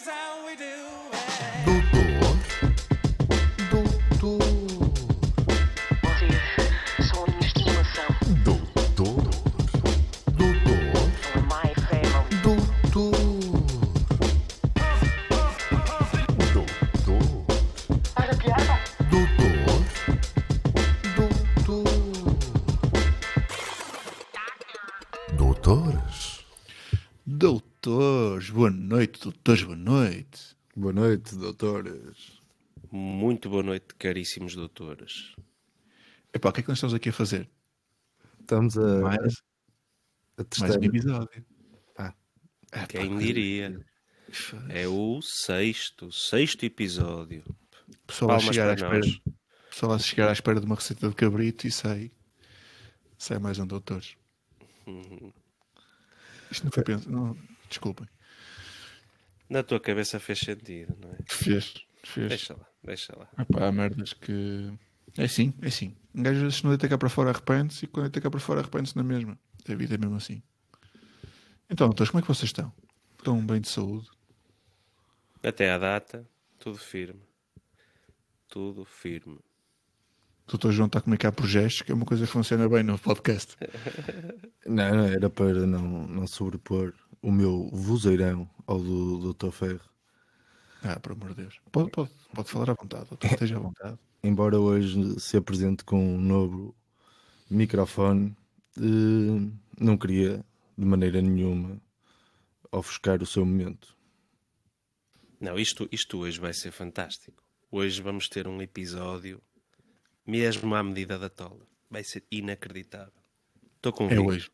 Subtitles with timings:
[0.00, 0.64] is how we do
[1.92, 1.99] it.
[29.40, 30.56] Doutores, boa noite.
[30.76, 32.40] Boa noite, doutores.
[32.92, 35.34] Muito boa noite, caríssimos doutores.
[36.32, 37.48] Epá, o que é que nós estamos aqui a fazer?
[38.38, 39.16] Estamos a, Mais,
[40.36, 40.78] a mais testar.
[40.78, 41.44] um episódio.
[41.94, 42.14] Pá,
[42.72, 43.84] Epá, Quem diria?
[44.68, 47.42] É o sexto, sexto episódio.
[47.88, 49.00] O pessoal chegar, à espera,
[49.70, 52.12] pessoal vai chegar à espera de uma receita de cabrito e sai,
[53.16, 54.16] sai mais um doutores.
[54.86, 55.32] Uhum.
[56.50, 57.10] Isto não foi pensado.
[57.10, 57.36] Não,
[57.68, 58.06] desculpem.
[59.50, 61.16] Na tua cabeça fez sentido, não é?
[61.26, 62.28] Fez, fez.
[62.28, 63.28] Deixa lá, deixa lá.
[63.36, 64.72] Epá, há merdas que.
[65.18, 65.96] É assim, é assim.
[66.14, 68.38] Um gajo às vezes não deita cá para fora arrepende-se e quando deita cá para
[68.38, 69.36] fora arrepende-se na mesma.
[69.68, 70.40] A vida é mesmo assim.
[71.68, 72.72] Então, doutores, como é que vocês estão?
[73.18, 74.08] Estão bem de saúde?
[75.42, 76.24] Até à data,
[76.58, 77.20] tudo firme.
[78.48, 79.40] Tudo firme.
[80.46, 82.84] O doutor João está a comunicar por gestos, que é uma coisa que funciona bem
[82.84, 83.56] no podcast.
[84.64, 86.92] não, não, era para não, não sobrepor
[87.22, 89.50] o meu vozeirão ao do Dr.
[89.50, 89.80] Ferro.
[90.82, 91.60] Ah, por amor de Deus.
[91.70, 93.98] Pode, pode, pode falar à vontade, doutor, esteja à vontade.
[94.22, 96.74] Embora hoje se apresente com um novo
[97.50, 98.36] microfone,
[98.78, 100.44] eh, não queria
[100.76, 101.80] de maneira nenhuma
[102.72, 103.96] ofuscar o seu momento.
[105.40, 107.42] Não, isto, isto hoje vai ser fantástico.
[107.70, 109.40] Hoje vamos ter um episódio
[110.26, 111.66] mesmo à medida da tola.
[111.90, 113.12] Vai ser inacreditável.
[113.76, 114.24] Estou É convicto.
[114.26, 114.50] hoje.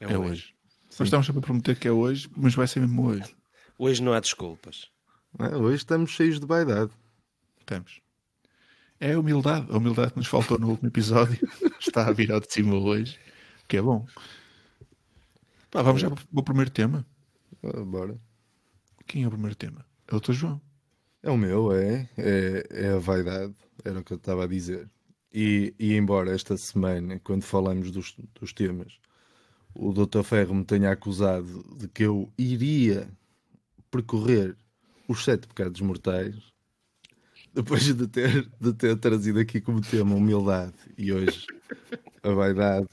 [0.00, 0.54] É, É hoje.
[0.88, 0.98] Hoje.
[0.98, 3.34] Nós estamos sempre a prometer que é hoje, mas vai ser mesmo hoje.
[3.78, 4.90] Hoje não há desculpas.
[5.38, 6.90] Ah, hoje estamos cheios de vaidade.
[7.60, 8.00] Estamos.
[8.98, 9.66] É a humildade.
[9.70, 11.38] A humildade que nos faltou no último episódio.
[11.78, 13.18] Está a virar de cima hoje.
[13.68, 14.06] Que é bom.
[15.70, 17.06] Pá, vamos já para o primeiro tema.
[17.62, 18.18] Ah, bora.
[19.06, 19.84] Quem é o primeiro tema?
[20.06, 20.60] É o doutor João.
[21.22, 22.66] É o meu, é, é.
[22.70, 24.88] É a vaidade, era o que eu estava a dizer.
[25.32, 28.98] E, e embora esta semana, quando falamos dos, dos temas,
[29.78, 30.24] o Dr.
[30.24, 33.08] Ferro me tenha acusado de que eu iria
[33.92, 34.56] percorrer
[35.06, 36.34] os sete pecados mortais,
[37.54, 41.46] depois de ter, de ter trazido aqui como tema humildade e hoje
[42.24, 42.88] a vaidade,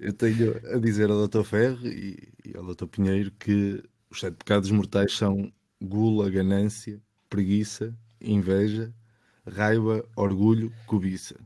[0.00, 1.44] eu tenho a dizer ao Dr.
[1.44, 2.86] Ferro e, e ao Dr.
[2.86, 8.90] Pinheiro que os sete pecados mortais são gula, ganância, preguiça, inveja,
[9.46, 11.36] raiva, orgulho, cobiça.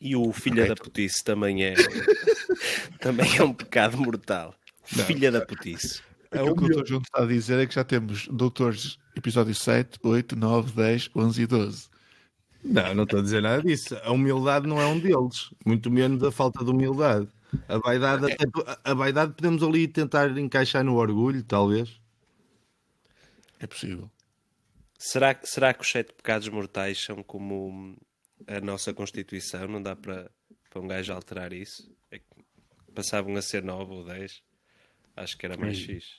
[0.00, 1.74] E o filha da putice também é
[3.00, 4.54] também é um pecado mortal.
[4.92, 6.00] O filha da putice.
[6.30, 9.98] Aquilo que o doutor João está a dizer é que já temos doutores episódio 7,
[10.02, 11.88] 8, 9, 10, 11 e 12.
[12.64, 13.96] Não, não estou a dizer nada disso.
[14.02, 17.28] A humildade não é um deles, muito menos a falta de humildade.
[17.66, 18.44] A vaidade, até,
[18.84, 21.98] a vaidade podemos ali tentar encaixar no orgulho, talvez.
[23.58, 24.10] É possível.
[24.98, 27.96] Será, que- será que os sete pecados mortais são como
[28.46, 29.66] a nossa Constituição?
[29.66, 30.30] Não dá para,
[30.68, 31.90] para um gajo alterar isso?
[32.10, 32.24] É que
[32.98, 34.42] passavam a ser nove ou dez?
[35.14, 36.16] Acho que era mais fixe.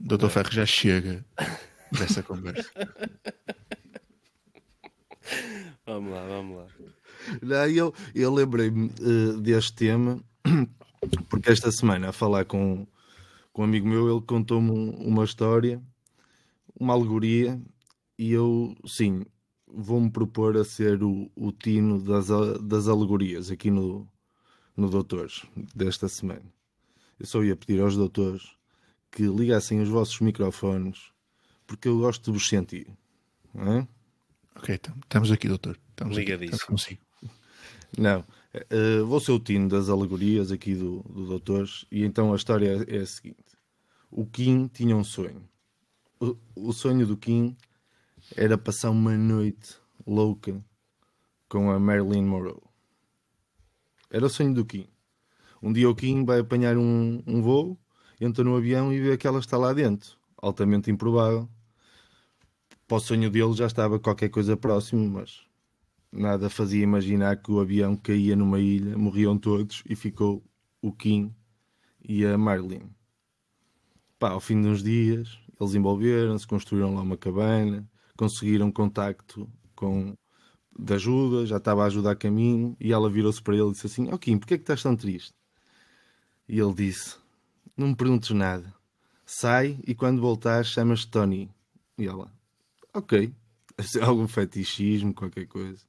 [0.00, 1.22] O doutor Ferro já chega
[1.92, 2.70] dessa conversa.
[5.84, 6.66] Vamos lá, vamos lá.
[7.42, 10.18] Não, eu, eu lembrei-me eh, deste tema
[11.28, 12.86] porque esta semana, a falar com,
[13.52, 15.82] com um amigo meu, ele contou-me um- uma história,
[16.74, 17.60] uma alegoria,
[18.18, 19.26] e eu, sim,
[19.66, 22.28] vou-me propor a ser o, o tino das,
[22.62, 24.08] das alegorias aqui no,
[24.76, 25.42] no Doutores
[25.74, 26.44] desta semana.
[27.18, 28.56] Eu só ia pedir aos doutores
[29.10, 31.12] que ligassem os vossos microfones
[31.66, 32.86] porque eu gosto de vos sentir.
[33.54, 33.88] Não é?
[34.56, 35.78] Ok, então, estamos aqui, doutor.
[35.90, 36.56] Estamos aqui, Ligadíssimo.
[36.56, 37.00] estamos consigo.
[37.96, 42.36] Não, eh, vou ser o tino das alegorias aqui do, do Doutores, e então a
[42.36, 43.44] história é a seguinte:
[44.10, 45.48] o Kim tinha um sonho.
[46.20, 47.56] O, o sonho do Kim
[48.36, 49.76] era passar uma noite
[50.06, 50.62] louca
[51.48, 52.60] com a Marilyn Monroe.
[54.12, 54.86] Era o sonho do Kim.
[55.62, 57.80] Um dia o Kim vai apanhar um, um voo,
[58.20, 60.18] entra no avião e vê que ela está lá dentro.
[60.36, 61.48] Altamente improvável.
[62.86, 65.40] Para o sonho dele já estava qualquer coisa próximo, mas
[66.12, 70.44] nada fazia imaginar que o avião caía numa ilha, morriam todos e ficou
[70.82, 71.34] o Kim
[72.06, 72.90] e a Marilyn.
[74.18, 80.14] Pá, ao fim de uns dias, eles envolveram-se, construíram lá uma cabana, conseguiram contacto com
[80.78, 83.86] de ajuda, já estava a ajudar a caminho, e ela virou-se para ele e disse
[83.86, 85.34] assim: Ó Kim, porquê é que estás tão triste?
[86.48, 87.16] E ele disse:
[87.76, 88.74] Não me perguntes nada,
[89.24, 91.50] sai e quando voltar chamas Tony.
[91.98, 92.32] E ela,
[92.92, 93.32] ok.
[93.80, 95.80] Ser algum fetichismo, qualquer coisa.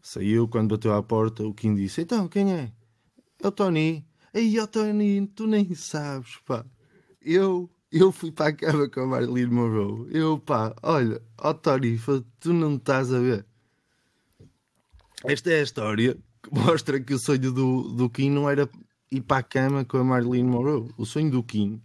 [0.00, 2.72] Saiu, quando bateu à porta, o Kim disse, então, quem é?
[3.42, 4.06] É o Tony.
[4.32, 6.64] Ei, ó Tony, tu nem sabes, pá.
[7.20, 10.08] Eu, eu fui para a cama com a Marilyn Monroe.
[10.14, 13.46] Eu, pá, olha, ó Tony, fa- tu não estás a ver.
[15.24, 18.68] Esta é a história que mostra que o sonho do, do Kim não era
[19.10, 20.90] ir para a cama com a Marilyn Monroe.
[20.96, 21.80] O sonho do Kim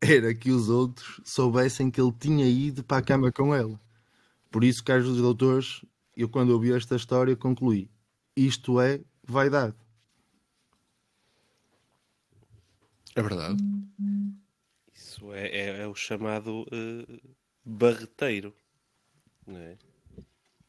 [0.00, 3.80] era que os outros soubessem que ele tinha ido para a cama com ela.
[4.50, 5.84] Por isso, caros dos doutores,
[6.16, 7.90] eu quando ouvi esta história concluí:
[8.36, 9.74] isto é vaidade.
[13.14, 13.62] É verdade.
[15.32, 17.20] É, é- é o chamado eh,
[17.64, 18.54] barreteiro,
[19.46, 19.76] não é?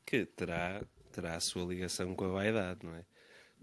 [0.06, 3.04] Que terá, terá a sua ligação com a vaidade, não é?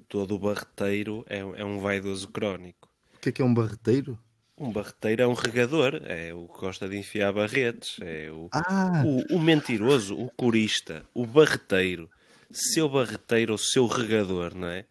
[0.09, 2.89] Todo barreteiro é, um- é um vaidoso crónico.
[3.15, 4.19] O que é que é um barreteiro?
[4.57, 9.03] Um barreteiro é um regador, é o que gosta de enfiar barretes, é o, Ah,
[9.05, 12.11] o, o mentiroso, o corista, o barreteiro,
[12.51, 14.85] seu barreteiro ou seu regador, não é?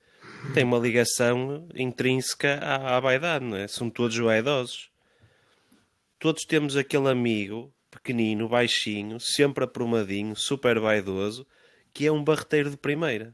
[0.53, 3.67] Tem uma ligação intrínseca à, à vaidade, não é?
[3.67, 4.88] São todos vaidosos.
[6.19, 11.47] Todos temos aquele amigo pequenino, baixinho, sempre aprumadinho, super vaidoso,
[11.93, 13.33] que é um barreteiro de primeira.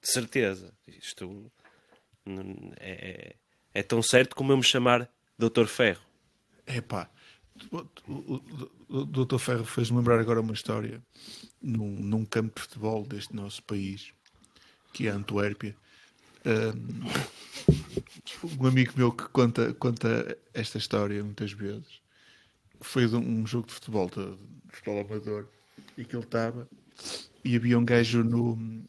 [0.00, 0.72] De certeza.
[0.88, 1.52] Isto
[2.26, 3.36] n- é,
[3.74, 5.08] é tão certo como eu me chamar
[5.38, 6.02] Doutor Ferro.
[6.66, 7.08] É pá.
[7.70, 9.38] O, Dr.
[9.38, 11.02] Ferro fez-me lembrar agora uma história
[11.60, 14.12] num, num campo de futebol deste nosso país,
[14.92, 15.76] que é Antuérpia.
[16.44, 17.04] Um,
[18.60, 22.01] um amigo meu que conta, conta esta história muitas vezes
[22.82, 24.36] foi de um jogo de futebol, de,
[24.68, 25.46] futebol amador,
[25.96, 26.68] e que ele estava
[27.44, 28.84] e havia um gajo no,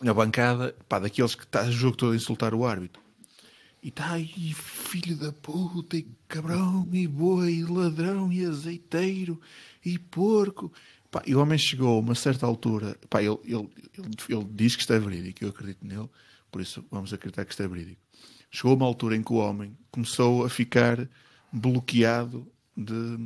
[0.00, 3.00] na bancada, pá, daqueles que está o jogo todo a insultar o árbitro.
[3.82, 9.40] E está aí, filho da puta, e cabrão, e boi, e ladrão, e azeiteiro,
[9.84, 10.72] e porco.
[11.10, 14.76] Pá, e o homem chegou a uma certa altura, pá, ele, ele, ele, ele diz
[14.76, 16.08] que isto é verídico, eu acredito nele,
[16.50, 18.00] por isso vamos acreditar que isto é verídico.
[18.50, 21.08] Chegou a uma altura em que o homem começou a ficar
[21.52, 22.46] bloqueado
[22.80, 23.18] de,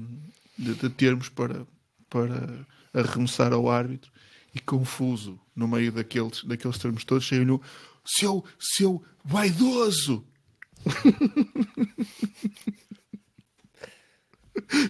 [0.59, 1.67] de, de termos para,
[2.09, 4.11] para arremessar ao árbitro
[4.55, 7.61] e confuso no meio daqueles, daqueles termos todos, no
[8.05, 10.25] seu, seu vaidoso.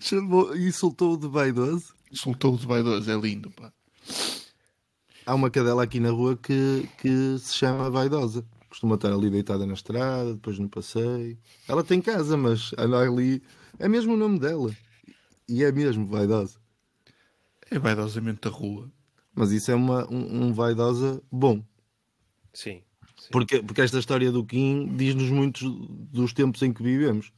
[0.00, 1.94] chamou, insultou-o de vaidoso.
[2.12, 3.72] Soltou de vaidoso, é lindo, pá.
[5.26, 8.44] Há uma cadela aqui na rua que, que se chama vaidosa.
[8.74, 11.38] Costuma estar ali deitada na estrada, depois no passeio.
[11.68, 13.40] Ela tem casa, mas anda ali.
[13.78, 14.76] É mesmo o nome dela.
[15.48, 16.58] E é mesmo vaidosa.
[17.70, 18.90] É vaidosamente da rua.
[19.32, 21.64] Mas isso é uma, um, um vaidosa bom.
[22.52, 22.82] Sim.
[23.16, 23.28] sim.
[23.30, 25.62] Porque, porque esta história do Kim diz-nos muitos
[26.10, 27.32] dos tempos em que vivemos.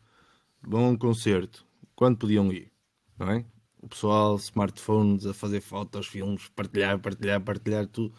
[0.62, 1.66] Vão a um concerto.
[1.94, 2.72] Quando podiam ir?
[3.18, 3.44] Não é?
[3.82, 8.14] O pessoal, smartphones, a fazer fotos, filmes, partilhar, partilhar, partilhar, tudo.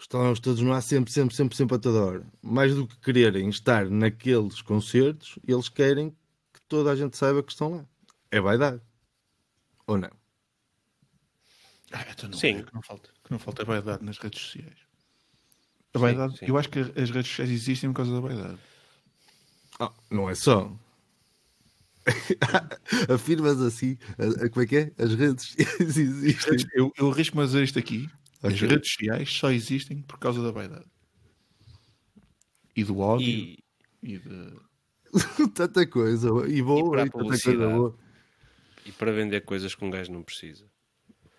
[0.00, 2.26] Estão todos no ar sempre, sempre, sempre, sempre a toda hora.
[2.42, 6.10] Mais do que quererem estar naqueles concertos, eles querem
[6.52, 7.84] que toda a gente saiba que estão lá.
[8.30, 8.80] É vaidade.
[9.86, 10.10] Ou não?
[11.92, 12.56] Ah, então não, Sim.
[12.58, 14.78] é que não falta, que não falta vaidade nas redes sociais.
[15.92, 16.46] A vaidade, sim.
[16.48, 18.58] eu acho que as redes sociais existem por causa da vaidade.
[19.80, 20.72] Ah, não é só.
[23.12, 24.92] Afirmas assim, a- a- como é que é?
[24.98, 26.58] As redes existem.
[26.72, 28.08] Eu, eu arrisco-me a dizer isto aqui:
[28.42, 30.86] as redes sociais só existem por causa da vaidade
[32.76, 33.58] e do ódio e,
[34.02, 34.56] E, de.
[35.54, 36.28] tanta coisa.
[36.48, 37.98] E boa, E e tanta coisa boa.
[38.86, 40.64] e para vender coisas que um gajo não precisa.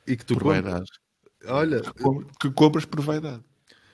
[0.08, 0.62] E que tu Por compras.
[0.64, 0.92] vaidade.
[1.46, 1.82] Olha,
[2.40, 3.44] Que compras por vaidade.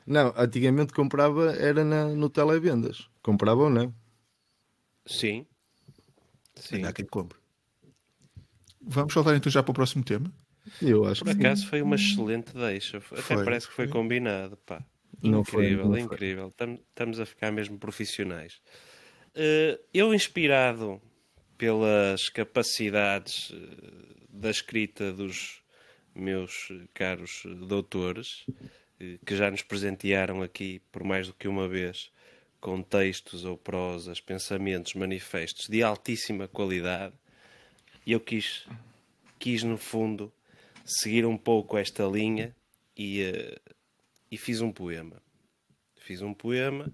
[0.06, 3.10] não, antigamente comprava era na, no televendas.
[3.22, 3.94] Comprava ou não?
[5.06, 5.46] Sim.
[6.56, 6.78] Sim.
[6.78, 7.38] Ainda há quem compre.
[8.82, 10.32] Vamos saltar então já para o próximo tema.
[10.82, 11.40] Eu acho Por que sim.
[11.42, 12.98] acaso foi uma excelente deixa.
[12.98, 14.58] Até Foi, parece que foi combinado.
[14.58, 14.84] Pá.
[15.22, 16.02] Não foi, incrível, não foi.
[16.02, 16.52] incrível.
[16.52, 18.62] Tam- Estamos a ficar mesmo profissionais.
[19.36, 21.02] Eh, eu, inspirado
[21.58, 23.58] pelas capacidades eh,
[24.30, 25.62] da escrita dos
[26.14, 28.46] meus caros doutores,
[29.00, 32.12] eh, que já nos presentearam aqui por mais do que uma vez
[32.60, 37.14] com textos ou prosas, pensamentos, manifestos de altíssima qualidade,
[38.06, 38.68] e eu quis,
[39.38, 40.32] quis no fundo
[40.88, 42.56] seguir um pouco esta linha
[42.96, 43.58] e, eh,
[44.32, 45.22] e fiz um poema.
[45.96, 46.92] Fiz um poema,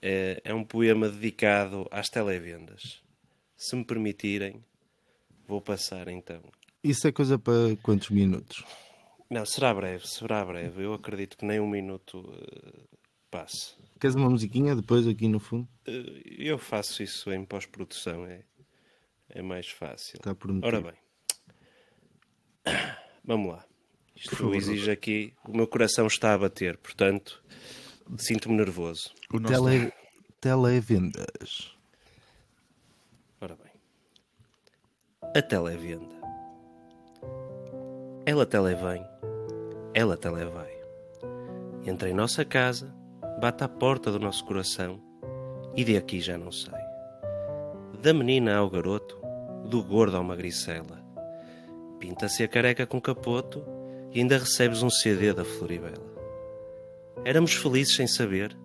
[0.00, 3.02] eh, é um poema dedicado às televendas.
[3.56, 4.64] Se me permitirem,
[5.46, 6.42] vou passar então.
[6.82, 8.64] Isso é coisa para quantos minutos?
[9.30, 10.82] Não, será breve, será breve.
[10.82, 12.96] Eu acredito que nem um minuto eh,
[13.30, 13.74] passe.
[14.00, 15.68] Queres uma musiquinha depois aqui no fundo?
[15.86, 18.42] Eh, Eu faço isso em pós-produção, é,
[19.28, 20.16] é mais fácil.
[20.16, 20.66] Está prometido.
[20.66, 21.01] Ora bem,
[23.24, 23.64] vamos lá.
[24.14, 25.34] Isto exige aqui.
[25.46, 27.42] O meu coração está a bater, portanto,
[28.18, 29.10] sinto-me nervoso.
[29.32, 29.92] O nosso Tele...
[30.40, 31.76] Televendas.
[33.40, 33.72] Ora bem,
[35.36, 36.14] a televenda.
[38.24, 39.04] Ela televém,
[39.94, 40.70] ela televai.
[41.84, 42.94] Entra em nossa casa,
[43.40, 45.00] bate à porta do nosso coração
[45.74, 46.82] e de aqui já não sai.
[48.00, 49.20] Da menina ao garoto,
[49.68, 51.01] do gordo ao magricela.
[52.02, 53.64] Pinta-se a careca com capoto
[54.10, 56.04] e ainda recebes um CD da Floribela.
[57.24, 58.58] Éramos felizes sem saber,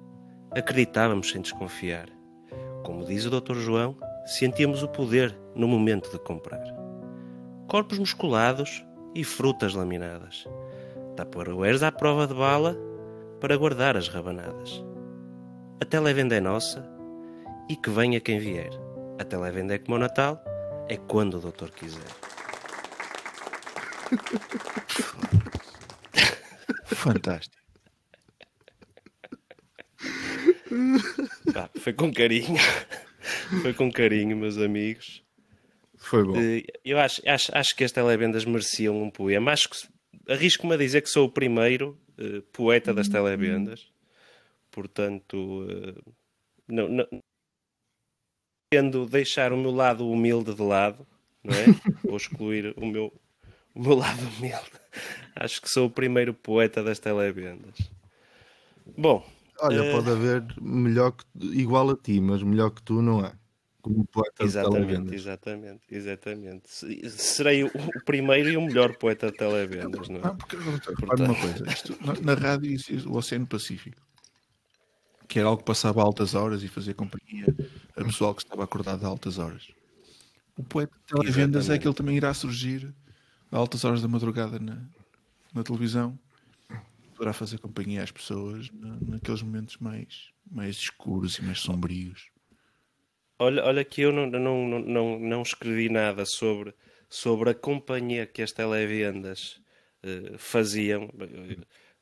[0.49, 2.09] acreditávamos sem desconfiar.
[2.83, 3.53] Como diz o Dr.
[3.57, 6.65] João, sentíamos o poder no momento de comprar.
[7.67, 10.47] Corpos musculados e frutas laminadas.
[11.15, 12.75] Tupperwares à prova de bala
[13.39, 14.83] para guardar as rabanadas.
[15.79, 16.83] A televenda é nossa
[17.69, 18.71] e que venha quem vier.
[19.19, 20.43] A televenda é como o Natal,
[20.89, 22.01] é quando o doutor quiser.
[26.87, 27.55] Fantástico.
[31.53, 32.57] Pá, foi com carinho.
[33.61, 35.23] Foi com carinho, meus amigos.
[35.97, 36.35] Foi bom.
[36.39, 39.51] Eh, Eu acho, acho, acho que as televendas mereciam um poema.
[39.51, 39.77] Acho que
[40.31, 43.91] arrisco-me a dizer que sou o primeiro eh, poeta das televendas.
[44.71, 46.11] Portanto, eh,
[46.67, 47.07] não, não
[48.71, 51.07] tendo deixar o meu lado humilde de lado,
[51.43, 51.65] não é?
[52.03, 53.13] Vou excluir o meu,
[53.77, 54.71] o meu lado humilde.
[55.35, 57.77] Acho que sou o primeiro poeta das televendas.
[58.97, 59.23] Bom,
[59.59, 63.33] Olha, eh, pode haver melhor que igual a ti, mas melhor que tu não há.
[63.81, 65.13] Como poeta de Exatamente, televendas.
[65.15, 66.63] exatamente, exatamente.
[66.69, 70.21] Se- Serei o, o primeiro e o melhor poeta de televendas, não é?
[70.25, 74.01] Ah, porque, repara uma coisa, isto, na, na rádio existe o Oceano Pacífico,
[75.27, 77.45] que era algo que passava a altas horas e fazia companhia
[77.95, 79.67] a pessoal que estava acordado a altas horas.
[80.57, 81.81] O poeta de televendas é Exatamente.
[81.81, 82.93] que ele também irá surgir
[83.51, 84.81] a altas horas da madrugada na,
[85.53, 86.17] na televisão.
[87.15, 92.29] Poderá fazer companhia às pessoas na- naqueles momentos mais, mais escuros e mais sombrios.
[93.39, 96.73] Olha, olha que eu não, não, não, não, não escrevi nada sobre,
[97.09, 99.61] sobre a companhia que as televendas
[100.03, 101.09] eh, faziam,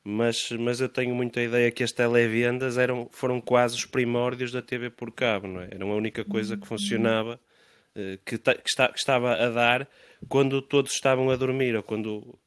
[0.02, 4.62] mas, mas eu tenho muita ideia que as televendas eram, foram quase os primórdios da
[4.62, 5.68] TV por cabo, não é?
[5.72, 7.40] Eram a única coisa que funcionava,
[7.94, 9.88] eh, que, ta- que está- que estava a dar
[10.28, 12.38] quando todos estavam a dormir ou quando,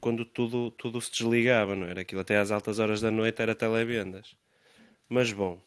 [0.00, 2.00] quando tudo, tudo se desligava, não era?
[2.02, 4.34] Aquilo até às altas horas da noite era televendas.
[5.08, 5.60] Mas bom,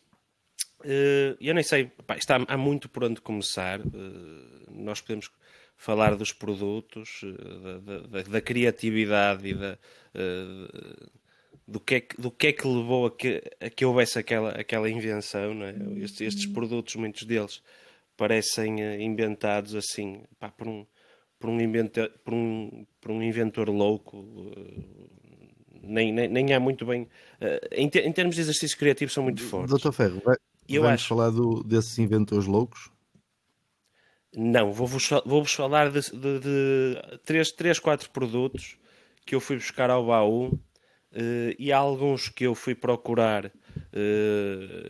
[0.84, 3.80] eh, eu nem sei, pá, está, há muito por onde começar.
[3.82, 5.30] Eh, nós podemos
[5.78, 9.78] falar dos produtos, eh, da, da- da- da criatividade e da,
[11.68, 14.90] do, que é do que é que levou a que, a que houvesse aquela, aquela
[14.90, 15.54] invenção.
[15.54, 15.76] Não é?
[16.04, 17.62] estes, estes produtos, muitos deles,
[18.18, 20.86] parecem inventados assim pá, por, um,
[21.42, 24.26] por, um inventor, por, um, por um inventor louco.
[24.56, 25.10] eh,
[25.84, 27.08] nem, nem, nem há muito bem.
[27.42, 29.72] eh, em, em termos de exercício criativo, são muito fortes.
[29.72, 30.38] Doutor Ferro, vai,
[30.70, 32.90] Eu vamos acho- falar do- desses inventores loucos?
[34.34, 38.78] Não, vou-vos vou-vos falar de, de, de três, três, quatro produtos
[39.26, 40.58] que eu fui buscar ao baú
[41.12, 43.52] eh, e há alguns que eu fui procurar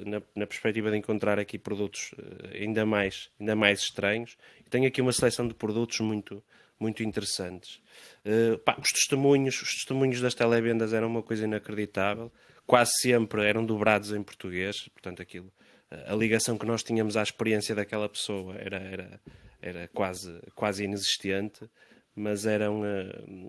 [0.05, 4.37] na, na perspectiva de encontrar aqui produtos eh, ainda, mais, ainda mais estranhos.
[4.69, 6.43] Tenho aqui uma seleção de produtos muito,
[6.79, 7.81] muito interessantes.
[8.23, 12.31] Eh, pá, os testemunhos, os testemunhos das televendas eram uma coisa inacreditável.
[12.65, 15.51] Quase sempre eram dobrados em português, portanto aquilo
[16.07, 19.21] a ligação que nós tínhamos à experiência daquela pessoa era, era,
[19.61, 21.69] era quase, quase inexistente,
[22.15, 23.05] mas era uma,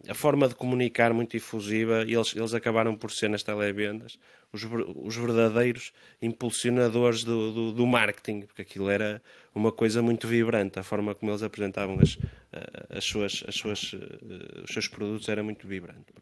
[0.08, 4.18] a forma de comunicar muito efusiva e eles, eles acabaram por ser nas televendas
[4.52, 4.62] os,
[4.96, 9.20] os verdadeiros impulsionadores do, do, do marketing, porque aquilo era
[9.54, 12.18] uma coisa muito vibrante, a forma como eles apresentavam as,
[12.52, 16.12] eh, as suas, as suas, eh, os seus produtos era muito vibrante.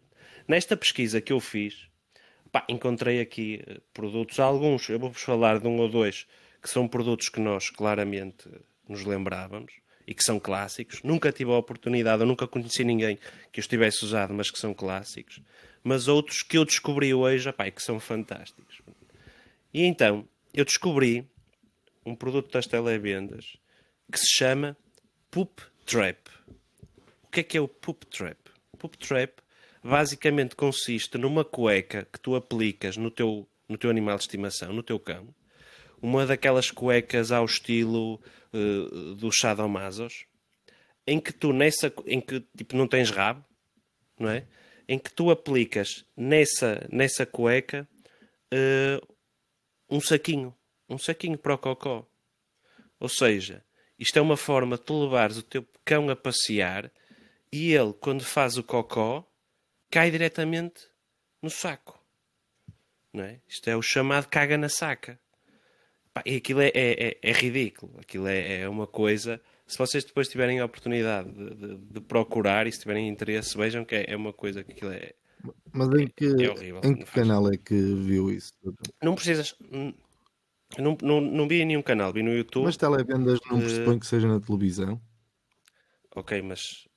[0.48, 1.90] Nesta pesquisa que eu fiz,
[2.52, 6.26] Pá, encontrei aqui eh, produtos, alguns, eu vou-vos falar de um ou dois,
[6.60, 8.48] que são produtos que nós claramente
[8.88, 9.72] nos lembrávamos
[10.10, 11.00] e que são clássicos.
[11.04, 13.16] Nunca tive a oportunidade, eu nunca conheci ninguém
[13.52, 15.40] que os tivesse usado, mas que são clássicos.
[15.84, 18.82] Mas outros que eu descobri hoje, e que são fantásticos.
[19.72, 21.24] E então, eu descobri
[22.04, 23.56] um produto das televendas
[24.10, 24.76] que se chama
[25.30, 26.18] Poop Trap.
[27.22, 28.36] O que é que é o Poop Trap?
[28.78, 29.40] Poop Trap
[29.80, 34.82] basicamente consiste numa cueca que tu aplicas no teu, no teu animal de estimação, no
[34.82, 35.32] teu cão.
[36.02, 38.20] Uma daquelas cuecas ao estilo
[38.52, 40.26] eh, do Sadomasos,
[41.06, 43.44] em que tu nessa, em que tipo não tens rabo,
[44.18, 44.46] não é?
[44.88, 47.88] Em que tu aplicas nessa, nessa cueca
[48.50, 49.00] eh,
[49.88, 50.54] um saquinho.
[50.88, 52.06] Um saquinho para o cocó.
[52.98, 53.64] Ou seja,
[53.98, 56.90] isto é uma forma de tu levares o teu cão a passear
[57.52, 59.28] e ele, quando faz o cocó,
[59.90, 60.88] cai diretamente
[61.42, 62.00] no saco.
[63.12, 63.40] Não é?
[63.48, 65.18] Isto é o chamado caga na saca.
[66.12, 67.92] Pá, e aquilo é, é, é- é ridículo.
[68.00, 69.40] Aquilo é, é uma coisa.
[69.66, 73.84] Se vocês depois tiverem a oportunidade de, de- de procurar e se tiverem interesse, vejam
[73.84, 75.12] que é, é uma coisa que aquilo é.
[75.72, 78.52] Mas em que, É horrível, em que canal é que viu isso?
[79.02, 79.54] Não precisas.
[80.78, 82.64] Não, não, não vi em nenhum canal, vi no YouTube.
[82.64, 85.00] Mas televendas não pressupõe que seja na televisão?
[86.14, 86.88] Ok, mas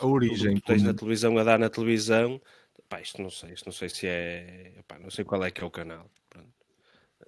[0.00, 0.54] A origem.
[0.56, 2.40] tu tens como- na televisão a dar na televisão.
[2.88, 4.72] Pá, isto não sei, isto não sei se é.
[4.88, 6.10] Pá, não sei qual é que é o canal.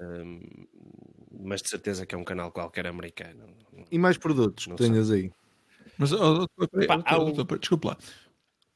[0.00, 0.40] Hum,
[1.40, 3.46] mas de certeza que é um canal qualquer americano.
[3.90, 4.88] E mais produtos que Não sei.
[4.90, 5.32] tenhas aí?
[5.98, 7.98] Mas, oh, um- peraí, desculpa lá.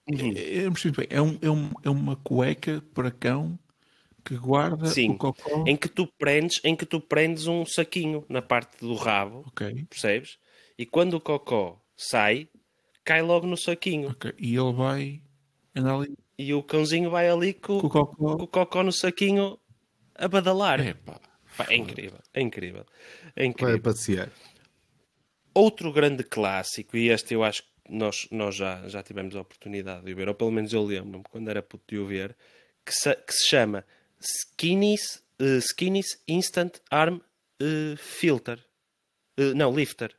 [0.09, 1.07] É, é, percebi bem.
[1.11, 3.59] É, um- é um- é uma cueca para cão
[4.25, 5.11] que guarda Sim.
[5.11, 5.65] o cocó.
[5.67, 9.87] Em que tu prendes, em que tu prendes um saquinho na parte do rabo, Ok,
[9.89, 10.39] percebes?
[10.79, 12.49] E quando o cocó sai,
[13.05, 14.11] cai logo no saquinho.
[14.11, 14.33] ok.
[14.39, 15.23] E ele vai
[15.77, 18.33] andar ali E o cãozinho vai ali com, com o com cocó.
[18.43, 19.59] o cocó no saquinho
[20.21, 20.81] a badalar.
[20.81, 21.21] É pá.
[21.69, 22.87] É incrível, é incrível.
[23.35, 23.81] É Vai incrível.
[23.81, 24.31] passear.
[25.53, 30.05] Outro grande clássico, e este eu acho que nós, nós já, já tivemos a oportunidade
[30.05, 32.37] de o ver, ou pelo menos eu lembro-me quando era puto de o ver,
[32.87, 33.85] que se, que se chama
[34.21, 37.19] Skinny's, eh, Skinny's Instant Arm
[37.61, 38.65] eh, Filter.
[39.37, 40.15] Eh, não, Lifter.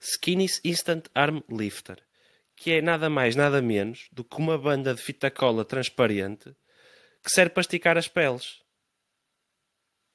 [0.00, 1.98] Skinny's Instant Arm Lifter.
[2.56, 6.54] Que é nada mais, nada menos do que uma banda de fita cola transparente
[7.22, 8.63] que serve para esticar as peles.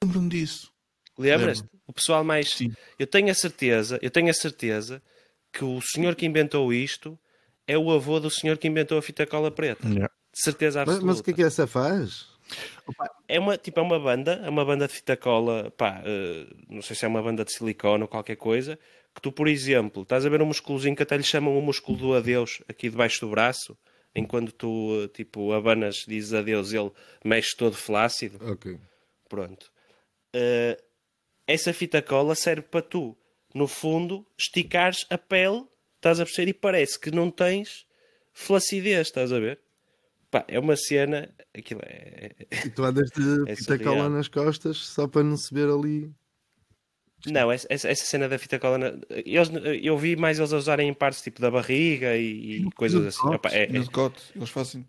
[0.04, 0.72] Lembro-me disso.
[1.18, 1.64] Lembras-te?
[1.64, 1.80] Lembro.
[1.88, 2.52] O pessoal mais.
[2.52, 2.74] Sim.
[2.98, 5.02] Eu tenho a certeza, eu tenho a certeza
[5.52, 7.20] que o senhor que inventou isto
[7.68, 9.88] é o avô do senhor que inventou a fita cola preta.
[9.88, 11.06] De certeza Mas, absoluta.
[11.06, 12.28] mas o que é que essa faz?
[13.28, 16.82] É uma, tipo, é uma banda, é uma banda de fita cola, pá, eh, não
[16.82, 18.80] sei se é uma banda de silicone ou qualquer coisa,
[19.14, 21.98] que tu, por exemplo, estás a ver um musculozinho que até lhe chamam o músculo
[21.98, 23.78] do adeus aqui debaixo do braço,
[24.16, 26.92] enquanto tu, eh, tipo, abanas, dizes adeus, ele
[27.24, 28.40] mexe todo flácido.
[28.52, 28.80] Ok.
[29.28, 29.72] Pronto.
[30.34, 30.82] Eh,
[31.48, 33.18] essa fita cola serve para tu,
[33.54, 35.64] no fundo, esticares a pele,
[35.96, 37.86] estás a perceber, e parece que não tens
[38.34, 39.60] flacidez, estás a ver?
[40.30, 42.32] Pá, é uma cena, aquilo é...
[42.66, 43.96] E tu andas de É fita surreal.
[43.96, 46.12] cola nas costas só para não se ver ali.
[47.26, 49.50] Não, essa, essa- cena da fita cola, na- eles,
[49.82, 53.34] eu vi mais eles a usarem em partes tipo da barriga e, e coisas assim.
[53.34, 54.88] Epá, é, No decote, eles fazem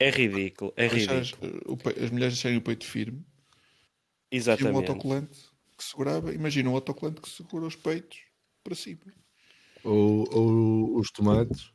[0.00, 1.62] é, é ridículo, é ridículo.
[1.86, 3.24] as, as mulheres deixarem o peito firme
[4.30, 4.76] e um Exatamente.
[4.76, 5.38] autocolante
[5.76, 6.32] que segurava.
[6.34, 8.18] Imagina um autocolante que segura os peitos
[8.62, 9.00] para cima.
[9.82, 11.70] Ou, ou os tomates.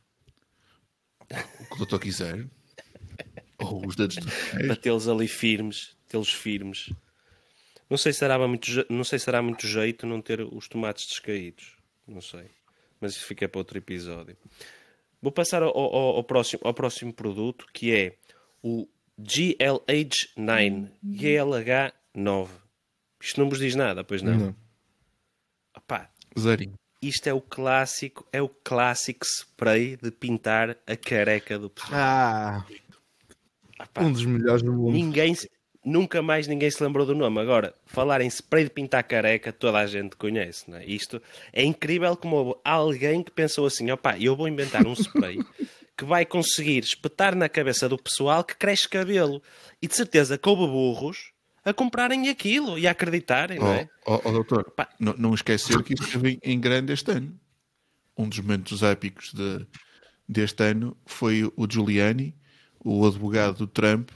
[1.60, 2.46] O que o doutor quiser.
[3.58, 4.26] Ou os dedos do
[4.66, 6.92] para tê-los ali firmes, tê-los firmes.
[7.88, 10.68] Não sei se será muito, je- não sei se será muito jeito não ter os
[10.68, 11.74] tomates descaídos.
[12.06, 12.50] Não sei.
[13.00, 14.36] Mas isso fica para outro episódio.
[15.22, 18.16] Vou passar ao, ao- ao próximo, ao próximo produto que é
[18.62, 18.86] o
[19.18, 20.90] GLH9.
[21.04, 21.92] GLH9.
[23.20, 24.36] Isto não vos diz nada, pois não?
[24.36, 24.56] Não.
[25.76, 26.74] Opá, Zerinho.
[27.02, 31.92] isto é o clássico, é o clássico spray de pintar a careca do pessoal.
[31.94, 32.66] Ah,
[33.80, 34.92] Opá, um dos melhores no mundo.
[34.92, 35.34] Ninguém,
[35.84, 37.38] nunca mais ninguém se lembrou do nome.
[37.40, 40.86] Agora, falar em spray de pintar careca, toda a gente conhece, não é?
[40.86, 41.20] Isto
[41.52, 45.38] é incrível como alguém que pensou assim: opá, eu vou inventar um spray
[45.96, 49.42] que vai conseguir espetar na cabeça do pessoal que cresce cabelo.
[49.80, 51.32] E de certeza que houve burros
[51.66, 53.88] a comprarem aquilo e a acreditarem, não é?
[54.06, 54.88] Oh, oh, oh, doutor, Pá.
[55.00, 57.38] não, não esquecer que isso esteve em grande este ano.
[58.16, 59.66] Um dos momentos épicos de,
[60.28, 62.34] deste ano foi o Giuliani,
[62.84, 64.10] o advogado do Trump,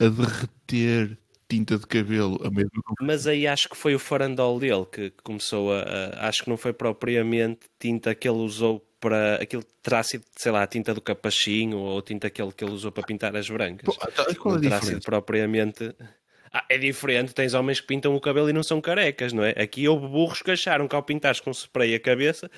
[0.00, 2.68] a derreter tinta de cabelo a meio
[3.00, 6.56] Mas aí acho que foi o farandol dele que começou a, a- Acho que não
[6.56, 9.36] foi propriamente tinta que ele usou para.
[9.36, 12.64] Aquilo terá sido, sei lá, a tinta do capachinho ou a tinta que ele, que
[12.64, 13.94] ele usou para pintar as brancas.
[13.94, 15.04] Pô, então, qual é a não terá sido diferença?
[15.04, 15.94] propriamente.
[16.58, 19.50] Ah, é diferente, tens homens que pintam o cabelo e não são carecas, não é?
[19.50, 22.50] Aqui houve burros que acharam que ao pintares com spray a cabeça,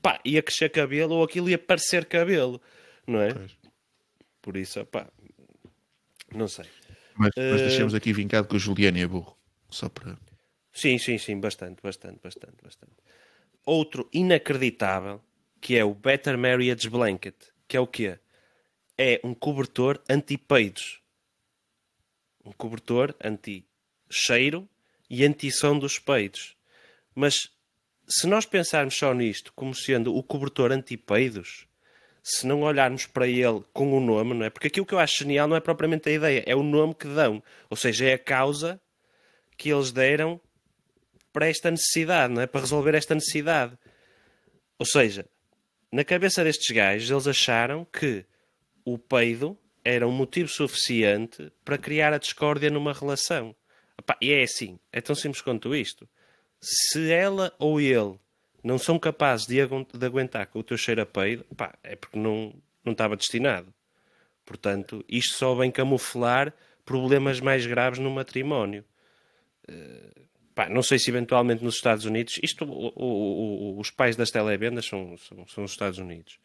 [0.00, 2.62] pá, ia crescer cabelo ou aquilo ia parecer cabelo,
[3.06, 3.34] não é?
[3.34, 3.58] Pois.
[4.40, 5.06] Por isso, pá,
[6.34, 6.64] não sei.
[7.14, 9.36] Mas, Eh, mas deixemos aqui vincado que o Giuliani é burro.
[9.68, 10.16] Só para.
[10.72, 12.94] Sim, sim, sim, bastante, bastante, bastante, bastante.
[13.66, 15.20] Outro inacreditável,
[15.60, 17.36] que é o Better Marriage Blanket,
[17.68, 18.18] que é o quê?
[18.96, 21.02] É um cobertor anti-peidos.
[22.44, 24.68] Um cobertor anti-cheiro
[25.08, 26.56] e anti-som dos peidos.
[27.14, 27.50] Mas
[28.08, 31.66] se nós pensarmos só nisto como sendo o cobertor anti-peidos,
[32.22, 34.50] se não olharmos para ele com o nome, não é?
[34.50, 37.08] Porque aquilo que eu acho genial não é propriamente a ideia, é o nome que
[37.08, 37.42] dão.
[37.68, 38.80] Ou seja, é a causa
[39.56, 40.40] que eles deram
[41.32, 42.46] para esta necessidade, não é?
[42.46, 43.78] Para resolver esta necessidade.
[44.78, 45.26] Ou seja,
[45.92, 48.24] na cabeça destes gajos, eles acharam que
[48.84, 53.54] o peido era um motivo suficiente para criar a discórdia numa relação.
[53.98, 56.08] Epá, e é assim, é tão simples quanto isto.
[56.60, 58.18] Se ela ou ele
[58.62, 61.96] não são capazes de, agu- de aguentar com o teu cheiro a peido, pá, é
[61.96, 63.72] porque não, não estava destinado.
[64.44, 66.52] Portanto, isto só vem camuflar
[66.84, 68.84] problemas mais graves no matrimónio.
[70.54, 74.30] Pá, não sei se eventualmente nos Estados Unidos, isto, o- o- o- os pais das
[74.30, 76.38] televendas são, são, são os Estados Unidos.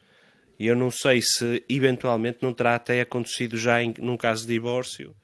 [0.57, 4.53] E eu não sei se eventualmente não terá até acontecido já em, num caso de
[4.53, 5.15] divórcio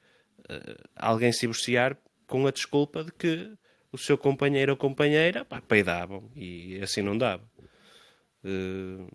[0.48, 3.50] eh, alguém se divorciar com a desculpa de que
[3.90, 7.44] o seu companheiro ou companheira pá, peidavam e assim não dava.
[8.44, 9.06] Eh,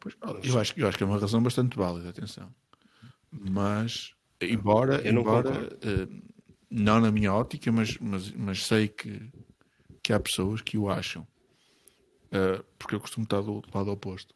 [0.00, 2.52] Pois, eu, acho, eu acho que é uma razão bastante válida, atenção.
[3.30, 6.08] Mas, embora, Eu não embora eh,
[6.68, 9.30] não na minha ótica, mas, mas, mas sei que,
[10.02, 11.26] que há pessoas que o acham.
[12.32, 14.34] Eh, porque eu costumo estar do lado oposto.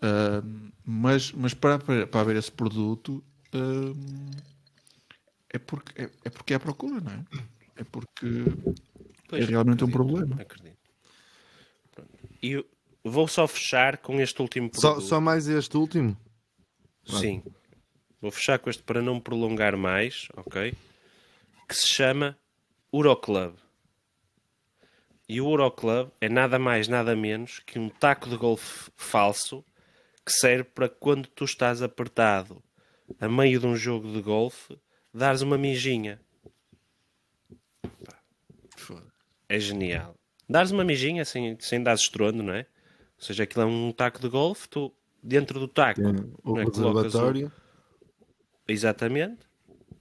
[0.00, 0.42] Eh,
[0.84, 3.92] mas mas para, para, haver esse produto eh,
[5.50, 7.24] é, porque, é, é porque é a procura, não é?
[7.76, 8.44] É porque
[9.28, 10.42] Pois, é realmente um acredito, problema.
[10.42, 10.78] acredito.
[12.42, 12.64] E
[13.02, 15.08] vou só fechar com este último Só, produto.
[15.08, 16.16] só mais este último?
[17.04, 17.42] Sim.
[18.20, 20.74] Vou fechar com este para não me prolongar mais, ok?
[21.68, 22.36] Que se chama
[22.92, 23.54] Euroclub.
[25.28, 29.64] E o Euroclub é nada mais, nada menos que um taco de golfe falso
[30.28, 32.62] que serve para quando tu estás apertado
[33.18, 34.78] a meio de um jogo de golfe,
[35.12, 36.20] dares uma mijinha.
[39.48, 40.14] É genial.
[40.46, 42.66] Dares uma mijinha sem, sem dar estrondo, não é?
[43.16, 46.00] Ou seja, aquilo é um taco de golfe, tu dentro do taco
[46.44, 46.64] O é?
[46.64, 47.50] o- reservatório.
[48.66, 49.38] Exatamente.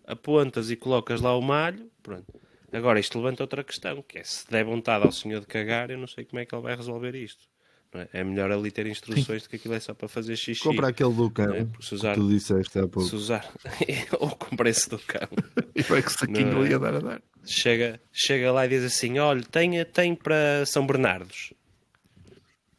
[0.05, 1.89] Apontas e colocas lá o malho.
[2.03, 2.25] Pronto.
[2.73, 5.97] Agora, isto levanta outra questão, que é se der vontade ao senhor de cagar, eu
[5.97, 7.47] não sei como é que ele vai resolver isto.
[7.93, 8.09] É?
[8.11, 10.61] É melhor ali ter instruções de que aquilo é só para fazer xixi.
[10.61, 11.53] Compra aquele do cão.
[11.53, 13.07] É, se usar- que tu disseste há pouco.
[13.07, 13.49] Se usar...
[14.19, 15.27] Ou com preço do cão.
[15.75, 16.65] E vai que saquinho é?
[16.65, 17.21] ali a dar a dar.
[17.45, 21.53] Chega, chega lá e diz assim, olha, tem, tem para São Bernardos.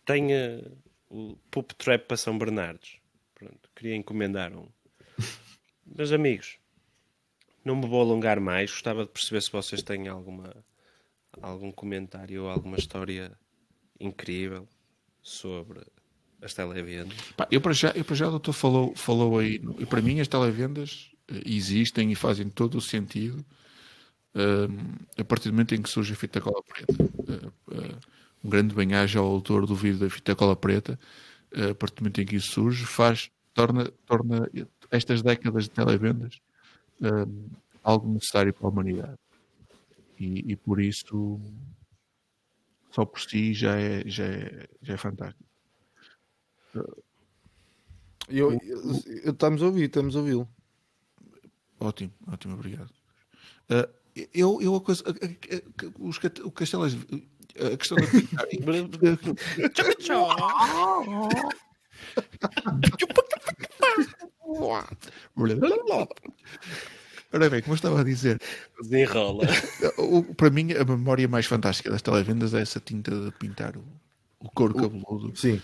[0.04, 0.64] Tem eh,
[1.08, 2.98] o Poop Trap para São Bernardos.
[3.36, 4.66] Pronto, queria encomendar um.
[5.86, 6.58] Meus amigos,
[7.64, 8.72] não me vou alongar mais.
[8.72, 10.52] Gostava de perceber se vocês têm alguma,
[11.40, 13.30] algum comentário ou alguma história
[14.00, 14.68] incrível
[15.28, 15.80] sobre
[16.40, 17.16] as televendas.
[17.36, 20.20] Pá, eu para já, eu para já o doutor falou, falou aí, e para mim
[20.20, 23.44] as televendas eh, existem e fazem todo o sentido
[24.34, 26.94] hum, a partir do momento em que surge a fita cola preta.
[27.28, 27.94] Eh, eh,
[28.42, 30.98] um grande bem-aja ao autor do vídeo da fita cola preta,
[31.52, 34.48] eh, a partir do momento em que isso surge, faz, torna, torna
[34.90, 36.40] estas décadas de televendas
[37.00, 37.48] hum,
[37.82, 39.18] algo necessário para a humanidade.
[40.18, 41.40] E, e por isso,
[42.90, 45.44] só por si, já é, já é, já é fantástico.
[48.28, 50.48] Eu, eu- eu- estamos a ouvir, estamos a ouvi-lo.
[51.80, 52.92] Ótimo, ótimo, obrigado.
[53.70, 53.88] Ah,
[54.34, 58.06] eu, eu a coisa, a- a- a- os, o castelo, a questão da
[67.32, 68.40] Ora bem, como eu estava a dizer,
[68.80, 69.46] Desenrola.
[70.36, 73.84] para mim a memória mais fantástica das televendas é essa tinta de pintar o,
[74.40, 75.36] o couro cabeludo.
[75.36, 75.60] Sim.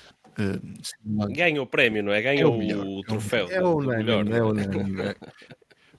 [0.82, 2.20] Simulando- Ganha o prémio, não é?
[2.20, 3.48] Ganha É o melhor, o troféu.
[3.50, 4.26] É o melhor.
[4.30, 5.14] é o unânime.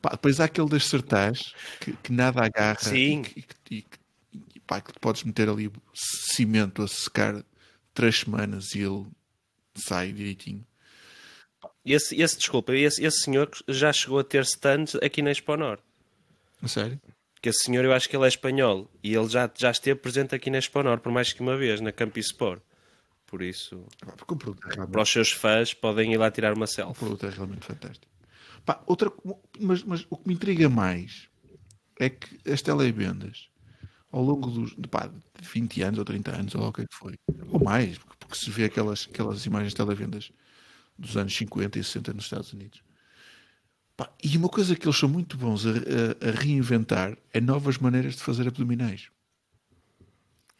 [0.01, 3.21] Pá, depois há aquele das sertãs que, que nada agarra Sim.
[3.35, 3.99] e, que- e que-
[4.55, 7.43] e pá, que podes meter ali cimento a secar
[7.93, 9.05] três semanas e ele
[9.75, 10.63] sai direitinho.
[11.85, 15.83] Esse, esse, desculpa, esse, esse senhor já chegou a ter stands aqui na Expo Norte.
[16.61, 16.99] A sério?
[17.39, 18.89] Que esse senhor, eu acho que ele é espanhol.
[19.03, 21.79] E ele já, já esteve presente aqui na Expo Norte por mais que uma vez,
[21.81, 22.61] na Campi Sport.
[23.27, 23.85] Por isso,
[24.17, 26.67] Porque o produto é realmente, para os seus fãs, podem ir lá tirar uma o
[26.67, 26.99] selfie.
[26.99, 28.07] produto é realmente fantástico.
[28.65, 29.11] Pá, outra,
[29.59, 31.27] mas, mas o que me intriga mais
[31.99, 33.49] é que as televendas,
[34.11, 36.85] ao longo dos de, pá, de 20 anos ou 30 anos, ou o que é
[36.85, 37.15] que foi,
[37.49, 40.31] ou mais, porque, porque se vê aquelas, aquelas imagens de televendas
[40.97, 42.81] dos anos 50 e 60 nos Estados Unidos.
[43.97, 47.77] Pá, e uma coisa que eles são muito bons a, a- a reinventar é novas
[47.77, 49.09] maneiras de fazer abdominais.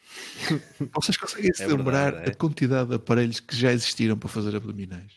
[0.93, 2.32] Vocês conseguem se É lembrar verdade, é.
[2.32, 5.13] a quantidade de aparelhos que já existiram para fazer abdominais?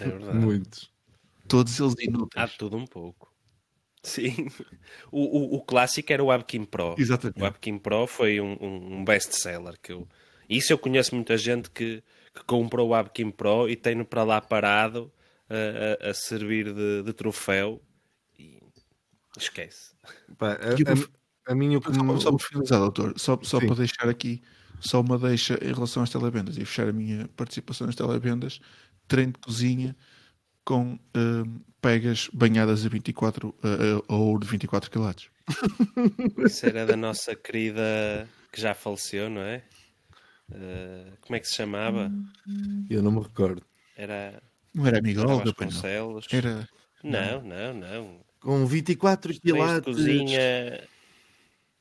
[0.00, 0.38] É verdade.
[0.38, 0.90] Muitos.
[1.46, 2.56] Todos eles Há inúteis.
[2.56, 3.32] tudo um pouco.
[4.02, 4.48] Sim.
[5.12, 6.94] O, o, o clássico era o Webkin Pro.
[6.98, 7.38] Exatamente.
[7.40, 9.78] O Webkin Pro foi um, um, um best-seller.
[9.82, 10.08] Que eu...
[10.48, 12.02] Isso eu conheço muita gente que,
[12.34, 15.12] que comprou o Webkin Pro e tem-no para lá parado
[15.48, 17.82] a, a- a servir de, de troféu
[18.38, 18.58] e
[19.38, 19.94] esquece.
[20.38, 21.08] Pá, a, uma-
[21.46, 22.20] A mim o que Só, me...
[22.20, 23.66] só para finalizar, doutor, só, só Sim.
[23.66, 24.42] para deixar aqui
[24.78, 28.60] só uma deixa em relação às televendas e fechar a minha participação nas televendas,
[29.08, 29.94] treino de cozinha
[30.64, 35.28] com hum, pegas banhadas a 24 a, a ouro de 24 quilates.
[36.46, 39.64] Isso era da nossa querida que já faleceu, não é?
[40.52, 42.10] Eh, como é que se chamava?
[42.88, 43.62] Eu não me recordo.
[43.96, 44.42] Era
[44.74, 45.66] Não era amiga era Olga, pois não.
[45.82, 46.26] Vasconcelos?
[46.32, 46.68] Era
[47.02, 48.20] Não, não, não.
[48.40, 49.84] Com 24 Trens de quilates.
[49.96, 50.88] cozinha.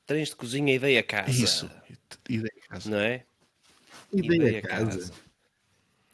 [0.05, 1.31] Trens de cozinha ideia casa.
[1.31, 1.69] isso.
[2.27, 2.89] Ideia de casa.
[2.89, 3.23] Não é?
[4.11, 5.11] Ideia casa.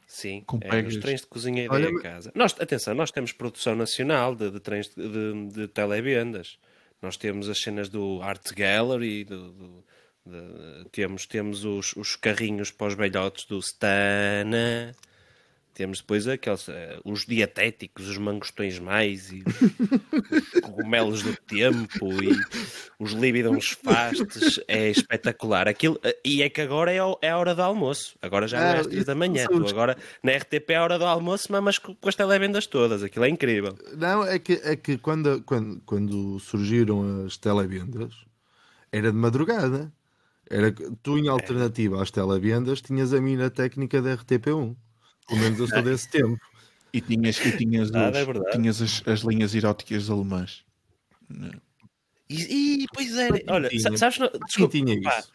[0.06, 2.32] Sim, Com é, os trens de cozinha e Olha, ideia mas- casa.
[2.34, 6.58] Nós, atenção, nós temos produção nacional de, de trens de, de, de televendas.
[7.02, 9.84] Nós temos as cenas do Art Gallery, do, do-
[10.26, 14.94] de- temos, temos os, os carrinhos para os velhotes do Stana,
[15.72, 19.54] temos depois aqueles, eh, os dietéticos, os mangostões mais e os
[20.62, 22.30] cogumelos do tempo e
[22.98, 24.58] os líbidons fastes.
[24.66, 25.68] É espetacular.
[25.68, 28.16] Aquilo, eh, e é que agora é, é a hora do almoço.
[28.22, 29.46] Agora já não é Ah, às três da manhã.
[29.46, 33.02] Tu agora na RTP é a hora do almoço, mas com, com as televendas todas.
[33.02, 33.76] Aquilo é incrível.
[33.98, 38.14] Não, é que, é que quando, quando, quando surgiram as televendas,
[38.90, 39.92] era de madrugada.
[40.48, 44.76] Era, tu, em alternativa às televendas, tinhas a mina técnica da RTP1.
[45.26, 46.38] Pelo menos eu sou desse tempo.
[46.92, 48.50] E tinhas, e tinhas, Ah, os- é verdade.
[48.52, 50.64] tinhas as, as linhas eróticas alemãs.
[52.30, 53.80] E, e, pois é, olha, tinha?
[53.82, 55.32] sa- sabes, não- desculpa, tinha pá, isso?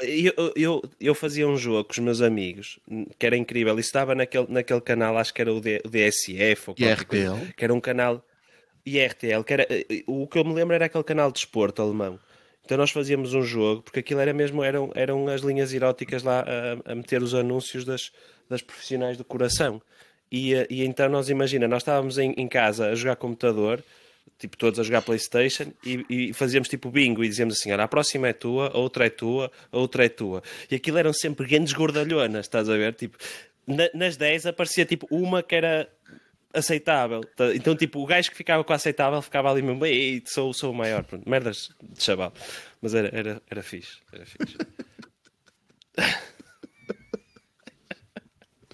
[0.00, 2.80] eu, eu, eu fazia um jogo com os meus amigos
[3.18, 3.78] que era incrível.
[3.78, 6.92] Isso estava naquele, naquele canal, acho que era o, D- o DSF ou E coisa,
[6.92, 7.52] RTL?
[7.54, 8.26] que era um canal
[8.84, 12.18] IRTL, que era, eh, o que eu me lembro era aquele canal de esporte alemão.
[12.66, 16.40] Então nós fazíamos um jogo, porque aquilo era mesmo, eram, eram as linhas eróticas lá
[16.40, 18.10] a, a meter os anúncios das,
[18.50, 19.80] das profissionais do coração.
[20.32, 23.80] E, eh, e então nós imagina, nós estávamos em, em casa a jogar computador,
[24.36, 27.88] tipo todos a jogar Playstation, e, e fazíamos tipo bingo e dizíamos assim, olha, a
[27.88, 30.42] próxima é tua, a outra é tua, a outra é tua.
[30.68, 32.94] E aquilo eram sempre grandes gordalhonas, estás a ver?
[32.94, 33.16] Tipo,
[33.64, 35.88] na- nas 10 aparecia tipo uma que era
[36.52, 37.20] aceitável.
[37.36, 40.52] Tá- Então, tipo, o gajo que ficava com a aceitável ficava ali mesmo, ei, sou,
[40.52, 41.04] sou o maior.
[41.04, 42.32] Pronto, merdas de chaval.
[42.80, 43.98] Mas era, era, era fixe.
[44.12, 44.56] Era fixe.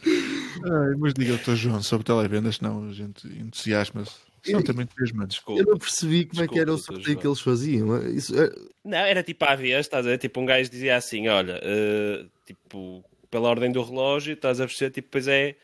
[0.05, 4.17] Ai, mas diga, doutor João, sobre televendas, não, a gente entusiasma-se.
[4.45, 5.41] São também três manos.
[5.49, 8.09] Eu não percebi como é que Desculpa, era o sorteio que eles faziam.
[8.09, 8.51] Isso, é-
[8.85, 10.19] Não, era tipo à vez, estás a ver?
[10.19, 14.91] Tipo, um gajo dizia assim: olha, eh, tipo, pela ordem do relógio, estás a perceber?
[14.91, 15.55] Tipo, depois é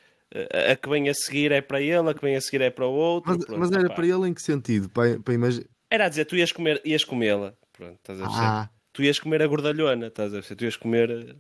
[0.73, 2.87] a que vem a seguir é para ele, a que vem a seguir é para
[2.87, 3.33] o outro.
[3.33, 3.95] mas, pronto, mas era pá.
[3.95, 4.89] para ele em que sentido?
[4.91, 5.67] Para, para imaginar.
[5.91, 7.55] Era a dizer, tu ias comer, ias comê-la.
[7.73, 8.47] Pronto, estás a perceber?
[8.47, 10.57] Ah, Tu ias comer a gordalhona, estás a perceber?
[10.57, 11.37] Tu ias comer eh,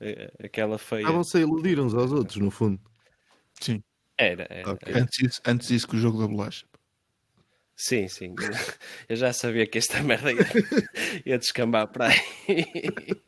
[0.00, 1.00] eh, aquela feia.
[1.00, 2.80] estavam-se a iludir uns aos outros, no fundo.
[3.60, 3.82] Sim.
[4.18, 4.82] Era, era, Ok.
[4.86, 5.02] era.
[5.02, 6.66] Antes disso, antes disso que o jogo da bolacha.
[7.74, 8.34] Sim, sim.
[9.08, 10.46] Eu já sabia que esta merda ia,
[11.24, 12.20] ia descambar para aí.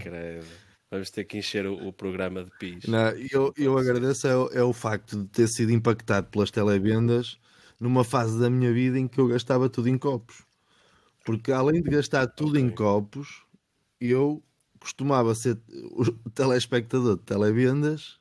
[0.00, 0.46] Credo.
[0.90, 2.84] Vamos ter que encher o, o programa de pis.
[2.86, 7.38] Não, eu, eu agradeço é, o- é o facto de ter sido impactado pelas televendas
[7.78, 10.44] numa fase da minha vida em que eu gastava tudo em copos.
[11.24, 13.42] Porque além de gastar tudo em copos,
[14.00, 14.42] eu
[14.80, 15.60] costumava ser
[15.92, 18.20] o telespectador de televendas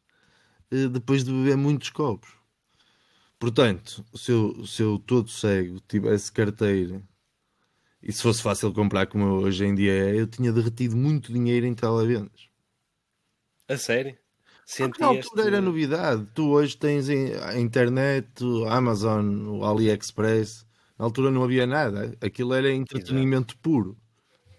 [0.71, 2.29] eh, depois de beber muitos copos.
[3.39, 7.01] Portanto, se eu, se eu todo cego tivesse carteira
[8.01, 11.65] e se fosse fácil comprar como hoje em dia é, eu tinha derretido muito dinheiro
[11.65, 12.49] em televendas.
[13.67, 14.17] A sério?
[14.77, 16.27] Porque na Sentias altura era novidade.
[16.33, 20.65] Tu hoje tens a internet, o Amazon, o AliExpress.
[20.97, 22.17] Na altura não havia nada.
[22.21, 23.97] Aquilo era entretenimento puro.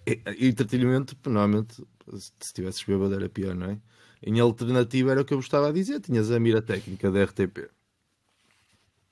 [0.07, 1.83] E, entretenimento, normalmente,
[2.17, 3.81] se tivesses bêbado era pior, não é?
[4.23, 6.01] Em alternativa era o que eu gostava de dizer.
[6.01, 7.69] Tinhas a mira técnica da RTP.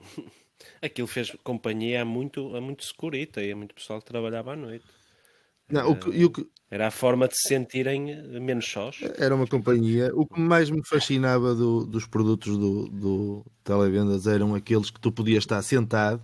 [0.81, 4.57] Aquilo fez companhia a muito, a muito securita e a muito pessoal que trabalhava à
[4.57, 4.85] noite.
[5.69, 8.97] Não, o que- e o que, Era a forma de se sentirem menos sós.
[9.17, 10.11] era uma companhia.
[10.13, 15.13] O que mais me fascinava do- dos produtos do, do televendas eram aqueles que tu
[15.13, 16.21] podias estar sentado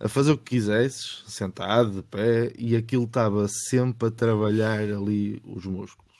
[0.00, 5.40] a fazer o que quisesses, sentado, de pé, e aquilo estava sempre a trabalhar ali
[5.44, 6.10] os músculos.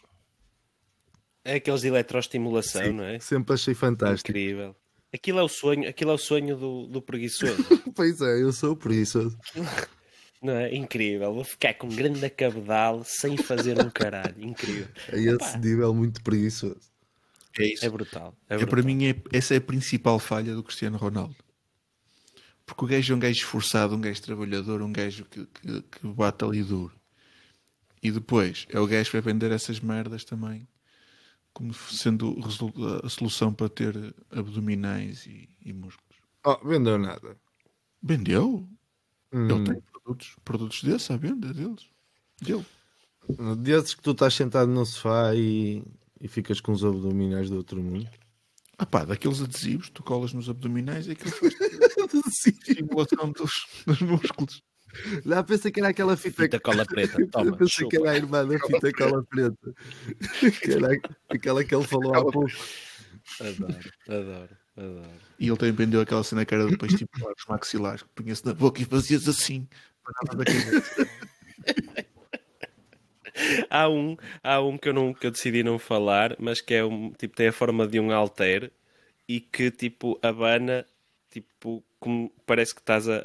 [1.45, 3.19] É aqueles de eletroestimulação, não é?
[3.19, 4.31] Sempre achei fantástico.
[4.31, 4.77] Incrível.
[5.13, 7.57] Aquilo é o sonho, aquilo é o sonho do, do preguiçoso.
[7.93, 9.37] Pois é, eu sou preguiçoso.
[10.43, 10.75] não é?
[10.75, 11.35] Incrível.
[11.35, 14.43] Vou ficar com um grande cabedal sem fazer um caralho.
[14.43, 14.89] Incrível.
[15.13, 16.81] A esse nível muito preguiçoso.
[17.59, 17.85] É isso.
[17.85, 18.35] É brutal.
[18.49, 18.71] É É, brutal.
[18.71, 21.37] para mim, é, essa é a principal falha do Cristiano Ronaldo.
[22.65, 26.07] Porque o gajo é um gajo esforçado, um gajo trabalhador, um gajo que, que, que
[26.07, 26.93] bate ali duro.
[28.03, 30.67] E depois é o gajo que vai vender essas merdas também
[31.53, 32.37] como sendo
[33.05, 36.19] a solução para ter abdominais e, e músculos.
[36.45, 37.37] Oh, vendeu nada.
[38.03, 38.69] Vendeu?
[39.33, 41.87] Ele tem produtos, produtos desses à venda deles.
[42.41, 42.67] Dele.
[43.59, 45.83] Desses que tu estás sentado no sofá e,
[46.21, 48.09] e ficas com os abdominais do outro mundo.
[48.79, 51.55] Ah pá, daqueles adesivos, tu colas nos abdominais e aquilo faz
[52.65, 53.53] simulação dos,
[53.87, 54.63] dos músculos.
[55.25, 57.25] Lá pensei que era aquela fita, Fita cola preta.
[57.31, 58.09] Toma, pensei que chupa.
[58.09, 59.75] era a irmã da fita cola preta.
[60.63, 60.89] Que era
[61.29, 62.51] aquela que ele falou há pouco.
[63.41, 65.21] Adoro, adoro, adoro.
[65.39, 68.55] E ele também vendeu aquela cena que era depois tipo os maxilares, que punha-se na
[68.55, 69.69] boca e fazias assim.
[70.27, 70.83] Cabeça.
[73.71, 76.85] Há um, há um que eu, não, que eu decidi não falar, mas que é
[76.85, 78.71] um, tipo, tem a forma de um alter
[79.29, 80.85] e que tipo abana,
[81.31, 83.23] tipo, como parece que estás a, a,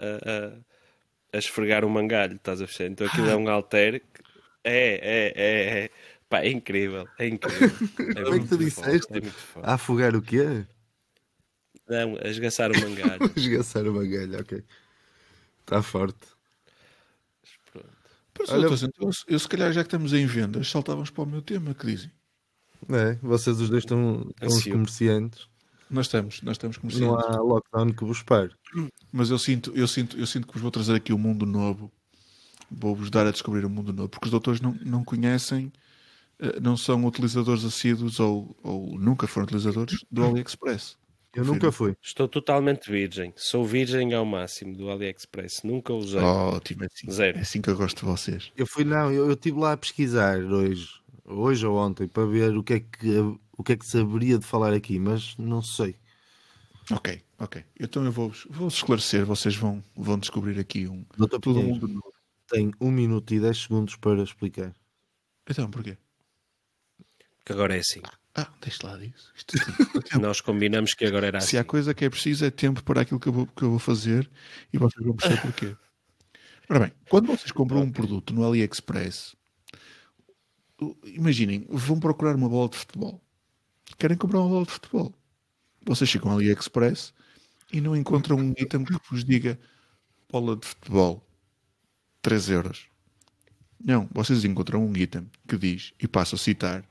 [1.34, 2.92] a- esfregar um mangalho, estás a perceber?
[2.92, 4.00] Então aquilo é um alter.
[4.02, 4.24] que-
[4.64, 5.90] É, é, é, é.
[6.30, 7.72] Pá, é incrível, é incrível.
[8.16, 9.08] É Como é que tu disseste?
[9.08, 9.60] forte, É.
[9.64, 10.66] A afogar o quê?
[11.88, 13.22] Não, a esgaçar o mangalho.
[13.36, 14.64] Esgaçar uma galha, ok.
[15.62, 16.35] Está forte.
[18.50, 21.74] Olha- então, eu se calhar já que estamos em vendas, saltávamos para o meu tema,
[21.74, 22.12] que dizem.
[22.90, 25.48] É, vocês os dois estão, estão os comerciantes.
[25.90, 28.52] Nós estamos, nós estamos como Não há lockdown que vos pare.
[29.12, 31.92] Mas eu sinto, eu sinto, eu sinto que vos vou trazer aqui um mundo novo.
[32.70, 35.72] Vou-vos dar a descobrir um mundo novo, porque os doutores não, não conhecem,
[36.40, 40.98] eh, não são utilizadores assíduos ou, ou nunca foram utilizadores do AliExpress.
[41.36, 41.96] Eu nunca fui.
[42.02, 43.34] Estou totalmente virgem.
[43.36, 45.64] Sou virgem ao máximo do AliExpress.
[45.64, 46.22] Nunca usei.
[46.22, 47.38] Ótimo, é assim, Zero.
[47.38, 48.52] é assim que eu gosto de vocês.
[48.56, 50.88] Eu fui, não, eu estive lá a pesquisar hoje,
[51.26, 53.20] hoje ou ontem, para ver o que é que,
[53.58, 55.96] o que, é que se haveria de falar aqui, mas não sei.
[56.90, 57.64] Ok, ok.
[57.80, 62.02] Então eu vou-vos vou esclarecer, vocês vão, vão descobrir aqui um Doutor todo mundo
[62.48, 64.74] tem um minuto e dez segundos para explicar.
[65.50, 65.98] Então, porquê?
[67.44, 68.02] Que agora é assim.
[68.36, 69.32] Ah, deixa lá disso.
[70.14, 71.68] É Nós combinamos que agora era Se há assim.
[71.68, 74.30] coisa que é preciso é tempo para aquilo que eu vou, que eu vou fazer
[74.74, 75.76] e vocês vão perceber porquê.
[76.70, 79.36] Ora bem, quando vocês compram um produto no AliExpress,
[81.06, 83.22] imaginem, vão procurar uma bola de futebol.
[83.98, 85.14] Querem comprar uma bola de futebol.
[85.86, 87.14] Vocês chegam ao AliExpress
[87.72, 89.58] e não encontram um item que vos diga
[90.30, 91.26] bola de futebol
[92.22, 92.88] 3 euros.
[93.82, 96.84] Não, vocês encontram um item que diz, e passo a citar,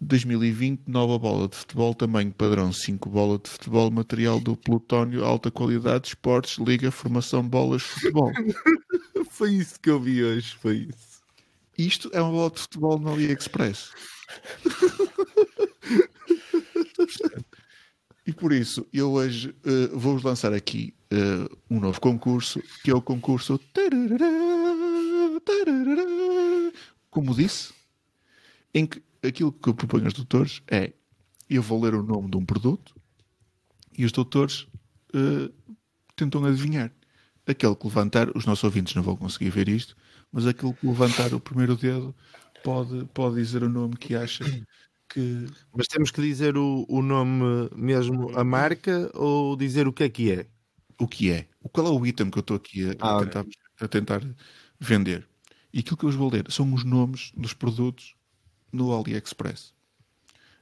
[0.00, 5.50] 2020, nova bola de futebol, tamanho padrão 5 bola de futebol, material do plutónio, alta
[5.50, 8.32] qualidade, esportes, liga, formação, bolas, futebol.
[9.30, 11.10] Foi isso que eu vi hoje, foi isso.
[11.76, 13.90] Isto é uma bola de futebol no AliExpress.
[18.26, 22.94] e por isso, eu hoje eh, vou-vos lançar aqui eh, um novo concurso, que é
[22.94, 26.72] o concurso tarará, tarará,
[27.10, 27.72] como disse,
[28.74, 30.92] em que aquilo que eu proponho aos doutores é
[31.48, 32.94] eu vou ler o nome de um produto
[33.96, 34.66] e os doutores
[35.14, 35.50] eh,
[36.16, 36.92] tentam adivinhar.
[37.46, 39.96] Aquele que levantar, os nossos ouvintes não vão conseguir ver isto,
[40.30, 42.14] mas aquele que levantar o primeiro dedo
[42.62, 44.44] pode, pode dizer o nome que acha
[45.08, 45.46] que.
[45.74, 50.08] Mas temos que dizer o, o nome mesmo, a marca, ou dizer o que é
[50.08, 50.46] que é?
[50.98, 51.48] O que é?
[51.60, 53.46] O qual é o item que eu estou aqui a, Ah, tentar,
[53.80, 54.20] a tentar
[54.78, 55.28] vender?
[55.72, 58.14] E aquilo que eu vos vou ler são os nomes dos produtos
[58.72, 59.72] no AliExpress.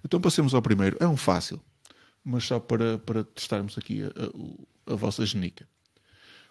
[0.04, 0.96] Então passemos ao primeiro.
[1.00, 1.60] É um fácil,
[2.24, 5.68] mas só para, para testarmos aqui a, a- a vossa genica.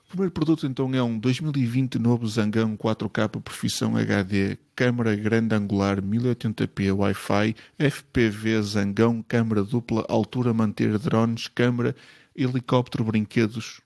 [0.05, 6.01] O primeiro produto então é um 2020 novo Zangão 4K profissão HD, câmara grande angular
[6.01, 11.93] 1080p Wi-Fi, FPV Zangão, câmara dupla, altura manter drones, câmara,
[12.33, 13.81] helicóptero, brinquedos.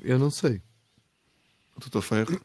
[0.00, 0.62] Eu não sei.
[1.80, 2.40] Doutor Ferro.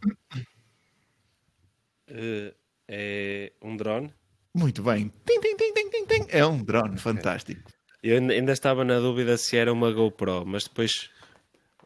[2.07, 2.53] Eh,
[2.87, 4.13] é um drone.
[4.53, 5.11] Muito bem.
[5.25, 6.25] Tim, tim, tim, tim, tim, tim.
[6.29, 7.61] É um drone fantástico.
[8.01, 11.09] Eu ainda- estava na dúvida se era uma GoPro, mas depois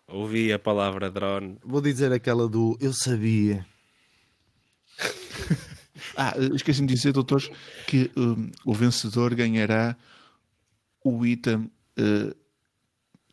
[0.07, 1.57] ouvi a palavra drone.
[1.63, 3.65] Vou dizer aquela do eu sabia.
[6.15, 7.49] Ah, esqueci-me de dizer, doutores,
[7.85, 9.95] que hum, o vencedor ganhará
[11.03, 12.35] o item eh,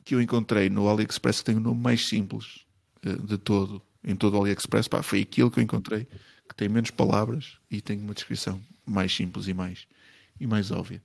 [0.05, 2.67] que eu encontrei no AliExpress que tem o nome mais simples
[3.03, 4.87] eh, de todo, em todo o AliExpress.
[4.89, 6.07] Pá, foi aquilo que eu encontrei
[6.49, 9.87] que tem menos palavras e tem uma descrição mais simples e mais,
[10.39, 11.03] e mais óbvia.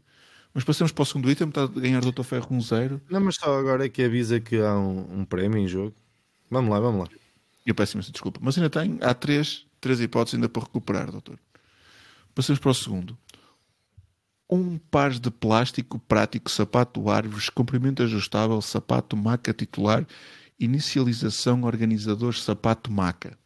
[0.54, 3.02] Mas passamos para o segundo item, está a ganhar Doutor Ferro um zero.
[3.10, 5.96] Não, mas só agora é que avisa que há um, um prémio em jogo.
[6.50, 7.08] Vamos lá, vamos lá.
[7.66, 8.40] Eu peço imensa desculpa.
[8.42, 11.38] Mas ainda tem, há três, três hipóteses ainda para recuperar, doutor.
[12.34, 13.18] Passamos para o segundo.
[14.50, 20.08] Um par de plástico prático, sapato árvores, comprimento ajustável, sapato maca titular,
[20.60, 23.38] inicialização organizador, sapato maca.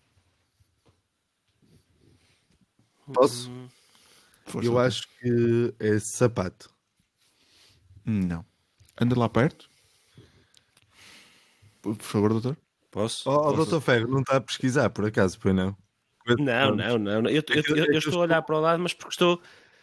[3.12, 3.52] Posso?
[4.46, 6.70] Força, Eu acho que é sapato.
[8.06, 8.46] Não.
[9.00, 9.70] Anda lá perto.
[11.82, 12.58] Por favor, doutor.
[12.92, 13.30] Posso?
[13.30, 13.56] Oh, oh Posso?
[13.58, 15.76] doutor Ferro, não está a pesquisar, por acaso, pois não?
[16.40, 17.22] Não, não, não.
[17.22, 17.30] não.
[17.30, 19.42] Eu, eu- eu- eu estou a olhar para o lado, mas porque estou,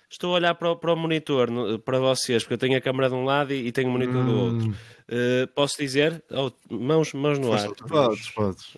[0.09, 1.49] estou a olhar para o, para o monitor,
[1.81, 4.25] para vocês, porque eu tenho a câmera de um lado e, e tenho o monitor
[4.25, 4.75] do outro.
[5.09, 6.23] Eh, posso dizer?
[6.31, 7.69] Oh, mãos, mãos no ar.
[7.75, 8.77] Podes, podes.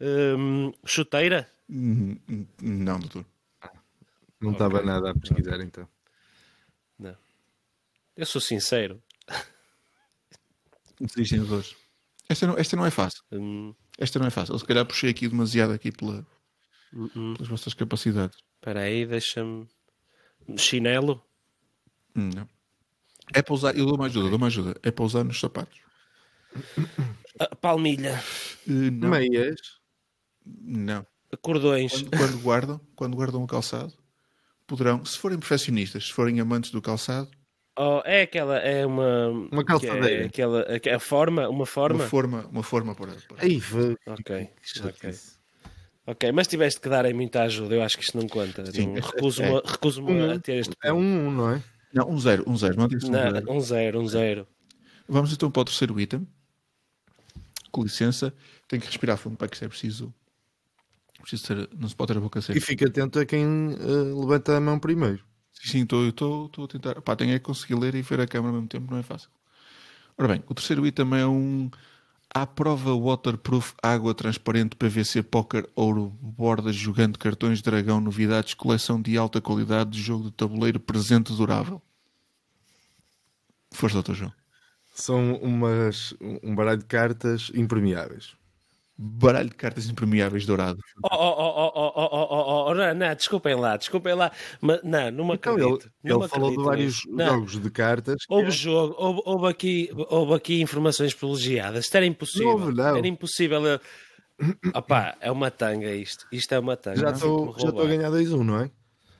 [0.00, 1.48] Hum, chuteira?
[1.70, 3.24] Hum, hum, Não, doutor.
[4.44, 5.88] Não estava nada a pesquisar, então.
[6.98, 7.16] Não.
[8.16, 9.02] Eu sou sincero.
[11.00, 11.74] Existem dois.
[12.28, 13.22] Esta não, esta não é fácil.
[13.32, 14.54] Hum, Esta não é fácil.
[14.54, 16.26] Eu se calhar puxei aqui demasiado aqui pela,
[16.92, 18.38] hum, pelas vossas capacidades.
[18.56, 19.66] Espera aí, deixa-me...
[20.56, 21.22] Chinelo?
[22.14, 22.48] Não.
[23.34, 24.78] É para usar, eu dou uma ajuda, dou uma ajuda.
[24.82, 25.78] É para usar nos sapatos.
[27.40, 28.22] Ah, palmilha?
[28.68, 29.80] Eh, Não, Meias.
[30.44, 31.06] não.
[31.42, 31.92] Cordões?
[32.02, 33.92] Quando, quando guardam, quando guardam o calçado,
[34.66, 37.30] poderão, se forem profissionistas, se forem amantes do calçado,
[37.76, 39.28] Oh, é aquela, é uma...
[39.30, 40.26] Uma que é calçadeira.
[40.26, 41.98] aquela, a, a forma, uma forma?
[41.98, 43.96] uma forma, uma forma para, para- Aí, foi.
[44.06, 45.14] Ok, Que ok.
[46.06, 48.64] Ok, mas tiveste que dar aí muita ajuda, eu acho que isto não conta.
[48.70, 51.62] Sim, é- Recuso-me é- a- recuso-me Um, a ter este É um, um, não é?
[51.92, 52.76] Não, um zero, um zero.
[52.76, 53.52] Não disse um Não, zero.
[53.52, 54.48] um zero, um zero.
[55.08, 56.24] Vamos então para o terceiro item.
[57.72, 58.32] Com licença,
[58.68, 60.14] tenho que respirar fundo para que isto é preciso.
[61.24, 62.60] Preciso ter, não se pode ter a boca E seca.
[62.60, 65.24] fica atento a quem eh, levanta a mão primeiro.
[65.52, 67.00] Sim, estou, a tentar.
[67.02, 69.02] Pá, tenho é que conseguir ler e ver a câmera ao mesmo tempo, não é
[69.02, 69.30] fácil.
[70.18, 71.70] Ora bem, o terceiro item é um
[72.32, 79.16] à prova waterproof água transparente PVC Poker Ouro bordas jogando cartões dragão novidades coleção de
[79.16, 81.80] alta qualidade de jogo de tabuleiro presente durável.
[83.72, 84.32] Força, doutor João.
[84.94, 88.36] São umas, um baralho de cartas impermeáveis
[88.96, 90.78] baralho de cartas impermeáveis dourado.
[91.02, 94.14] Oh oh, oh, oh, oh, oh, oh, oh, oh, oh, não, não, desculpem lá, desculpem
[94.14, 94.30] lá,
[94.60, 95.90] mas não, numa me então, acredito.
[96.04, 97.26] Então, ele, ele falou de vários não.
[97.26, 98.16] jogos de cartas.
[98.28, 102.58] Houve é- jogo, houve, houve, aqui, houve aqui informações privilegiadas, isto era impossível.
[102.58, 102.96] Não houve, não.
[102.96, 103.62] Era impossível.
[104.74, 106.98] Opá, é uma tanga isto, isto é uma tanga.
[106.98, 108.70] Já estou a ganhar 2-1, um, não é?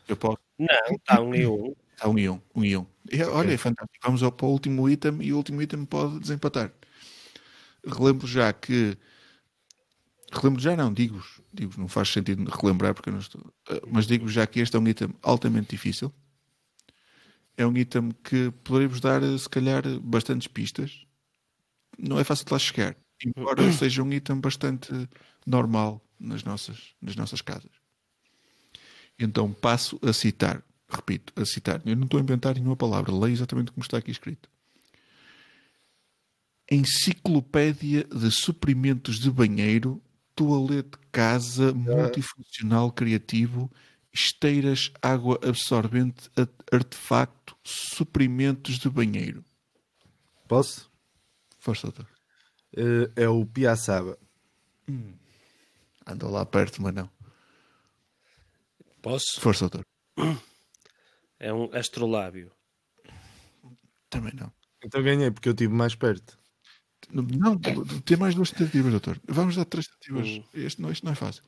[0.08, 0.38] Eu posso.
[0.58, 1.52] Não, está 1 um e 1.
[1.52, 1.74] Um.
[1.94, 2.86] Está 1 um e 1, um, um e Um.
[3.32, 6.72] Olha, é fantástico, vamos ao, para o último item e o último item pode desempatar.
[7.86, 8.96] Relembro já que
[10.34, 11.40] Relembro já, não, digo-vos.
[11.52, 13.52] Digo não faz sentido relembrar porque eu não estou.
[13.70, 16.12] eh, Mas digo já que este é um item altamente difícil.
[17.56, 21.06] É um item que poderemos dar, eh, se calhar, bastantes pistas.
[21.98, 22.96] Não é fácil de lá chegar.
[23.24, 24.90] Embora seja um item bastante
[25.46, 27.70] normal nas nossas, nas nossas casas.
[29.18, 31.80] Então passo a citar, repito, a citar.
[31.86, 34.48] Eu não estou a inventar nenhuma palavra, leio exatamente como está aqui escrito.
[36.70, 40.02] Enciclopédia de suprimentos de banheiro,
[40.34, 43.70] toalete casa, multifuncional criativo,
[44.12, 46.30] esteiras, água absorvente,
[46.72, 49.44] artefacto, suprimentos de banheiro.
[50.46, 50.90] Posso?
[51.58, 52.06] Força, doutor.
[52.76, 54.18] Eh, é o Piaçaba.
[56.06, 57.10] Anda lá perto, mas não.
[59.00, 59.40] Posso?
[59.40, 59.86] Força, doutor.
[61.38, 62.52] É um astrolábio.
[64.08, 64.52] Também não.
[64.84, 66.38] Então ganhei, porque eu estive mais perto.
[67.22, 69.20] Não, tem mais duas tentativas, doutor.
[69.28, 70.42] Vamos dar três tentativas.
[70.52, 71.42] Este não, isto não é fácil.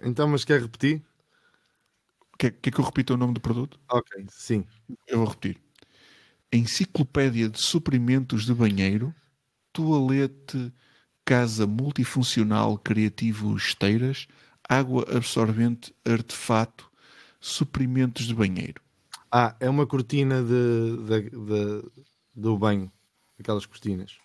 [0.00, 1.02] Então, mas quer repetir?
[2.38, 3.80] Quer, quer que eu repita o nome do produto?
[3.90, 4.64] Ok, sim.
[5.06, 5.60] Eu vou repetir.
[6.52, 9.14] Enciclopédia de suprimentos de banheiro,
[9.72, 10.72] toalete,
[11.24, 14.26] casa multifuncional, criativo, esteiras,
[14.68, 16.90] água absorvente, artefato,
[17.40, 18.82] suprimentos de banheiro.
[19.30, 21.90] Ah, é uma cortina de, de- de-
[22.34, 22.92] do banho.
[23.38, 24.16] Aquelas cortinas.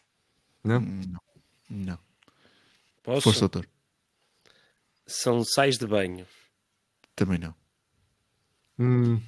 [0.64, 0.82] Não?
[1.70, 2.00] Não.
[3.04, 3.22] Posso?
[3.22, 3.68] Força, doutor.
[5.06, 6.28] São sais de banho.
[7.16, 7.56] Também não.
[8.78, 9.22] Hum,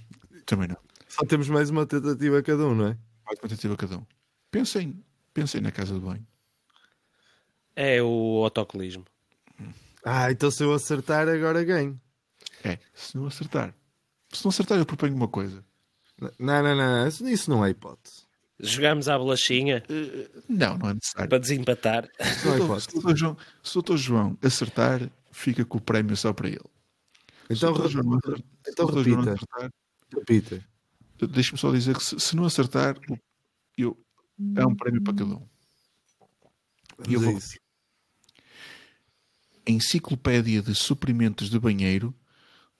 [0.46, 0.78] Também não.
[1.08, 2.98] só temos mais uma tentativa cada um, não é?
[3.26, 4.06] Mais uma tentativa cada um.
[4.50, 5.04] Pensem,
[5.34, 6.26] pensem na casa de banho.
[7.76, 9.06] É o autocolismo.
[10.04, 12.00] Ah, então se eu acertar, agora ganho.
[12.64, 13.74] É, se não acertar.
[14.32, 15.64] Se não acertar, eu proponho uma coisa.
[16.40, 18.26] Não, não, não, isso- isso não é hipótese.
[18.62, 19.84] Jogamos à bolachinha
[20.48, 21.30] Não, não é necessário.
[21.30, 22.08] para desempatar.
[22.46, 26.32] Não é Se o João, se o doutor João acertar, fica com o prémio só
[26.32, 26.60] para ele.
[27.48, 29.34] Se Então, o doutor João acertar- se então doutor João repita.
[29.36, 29.72] acertar,
[30.16, 30.66] repita.
[31.34, 32.96] Deixa-me só dizer que se, se não acertar,
[33.78, 33.98] eu,
[34.56, 35.48] é um prémio para cada um.
[37.08, 37.58] E eu vou isso.
[39.68, 42.14] Enciclopédia de suprimentos de banheiro,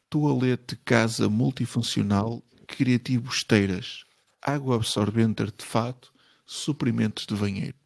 [0.10, 4.04] toalete casa multifuncional, criativo esteiras,
[4.42, 6.14] água absorvente artefato,
[6.46, 7.78] suprimentos de banheiro.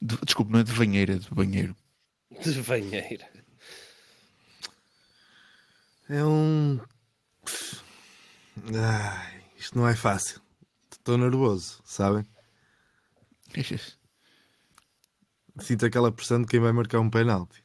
[0.00, 1.76] De, desculpe, não é de banheiro, é de banheiro.
[2.42, 3.28] De banheira.
[6.08, 6.80] É um.
[8.74, 10.40] Ai, isto não é fácil.
[10.90, 12.26] Estou nervoso, sabem?
[15.60, 17.62] sinto aquela pressão de quem vai marcar um penalti.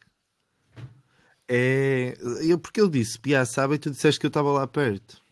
[1.47, 2.15] É.
[2.41, 5.22] Eu, porque eu disse Piaçaba e tu disseste que eu estava lá perto.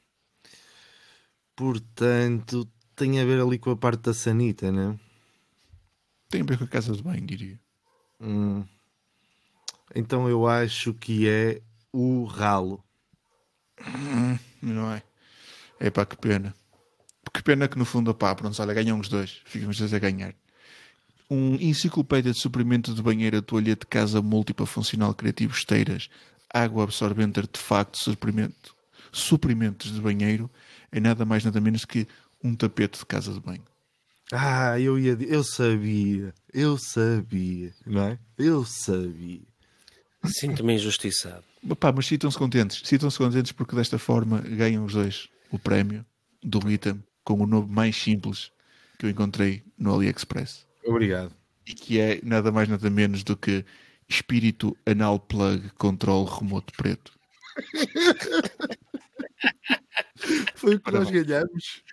[1.62, 5.00] Portanto, tem a ver ali com a parte da sanita, né?
[6.28, 7.60] Tem a ver com a casa de banho, diria.
[8.20, 8.66] Hum.
[9.94, 11.62] Então eu acho que é
[11.94, 12.84] o ralo.
[14.60, 15.04] Não é?
[15.80, 16.56] É pá, que pena.
[17.32, 19.44] Que pena que no fundo, pá, pronto, olha, ganham os dois.
[19.46, 20.34] Ficamos os dois a ganhar.
[21.30, 26.10] Um enciclopédia de suprimento de banheira, toalhete de casa múltipla funcional criativo, esteiras,
[26.52, 28.76] água absorvente, artefacto, suprimento,
[29.12, 30.50] suprimentos de banheiro,
[30.92, 32.08] é nada mais nada menos que
[32.44, 33.64] um tapete de casa de banho.
[34.32, 35.18] Ah, eu ia.
[35.22, 36.34] Eu sabia.
[36.54, 38.20] Eu sabia, não é?
[38.38, 39.42] Eu sabia.
[40.26, 41.44] Sinto-me injustiçado.
[41.80, 42.82] Pá, mas sintam-se contentes.
[42.86, 46.06] Sintam-se contentes porque desta forma ganham os dois o prémio
[46.42, 48.52] do item com o nome mais simples
[48.98, 50.66] que eu encontrei no AliExpress.
[50.86, 51.34] Obrigado.
[51.66, 53.66] E que é nada mais nada menos do que
[54.08, 57.12] Espírito Anal Plug Control Remoto Preto.
[60.62, 61.84] Foi o que nós ganhamos.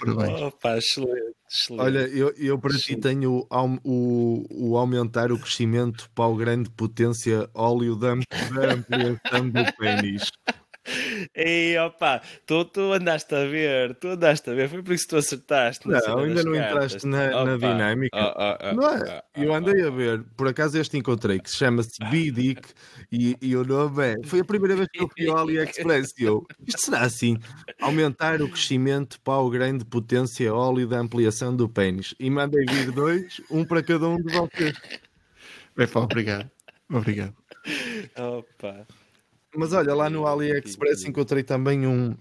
[0.00, 0.40] Parabéns.
[0.40, 1.82] Opa, excelente, excelente.
[1.82, 6.70] Olha, eu, eu para ti tenho o, o, o aumentar o crescimento para o grande
[6.70, 10.30] potência óleo da, da ampliação do pênis.
[11.34, 15.10] Ei, opa, tu, tu andaste a ver, tu andaste a ver, foi por isso que
[15.10, 15.86] tu acertaste.
[15.88, 16.72] Não, ainda não cartas.
[17.04, 18.16] entraste na- na dinâmica.
[18.18, 19.08] ah, ah, ah, Não é?
[19.08, 22.68] ah, Eu ah, andei ah, a ver, por acaso este encontrei, que se chama-se Bidic
[23.12, 24.16] e, e o nome é.
[24.24, 26.44] Foi a primeira vez que eu fui ao AliExpress e eu.
[26.66, 27.36] Isto será assim:
[27.80, 32.12] aumentar o crescimento para o grande potência óleo da ampliação do pênis.
[32.18, 34.76] E mandei vir dois, um para cada um de vocês.
[35.76, 36.50] Bem, pá, obrigado.
[36.90, 37.34] Obrigado.
[38.16, 38.86] Opa.
[39.54, 42.16] Mas olha, lá no AliExpress encontrei também um,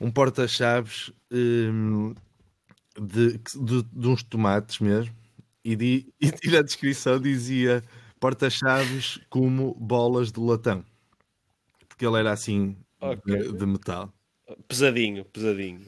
[0.00, 2.14] um porta-chaves hum,
[3.00, 5.14] de, de, de uns tomates mesmo.
[5.64, 7.82] E, di, e tira a descrição dizia
[8.20, 10.84] porta-chaves como bolas de latão.
[11.88, 13.36] Porque ele era assim Ok.
[13.36, 14.12] de, de metal.
[14.66, 15.86] Pesadinho, pesadinho.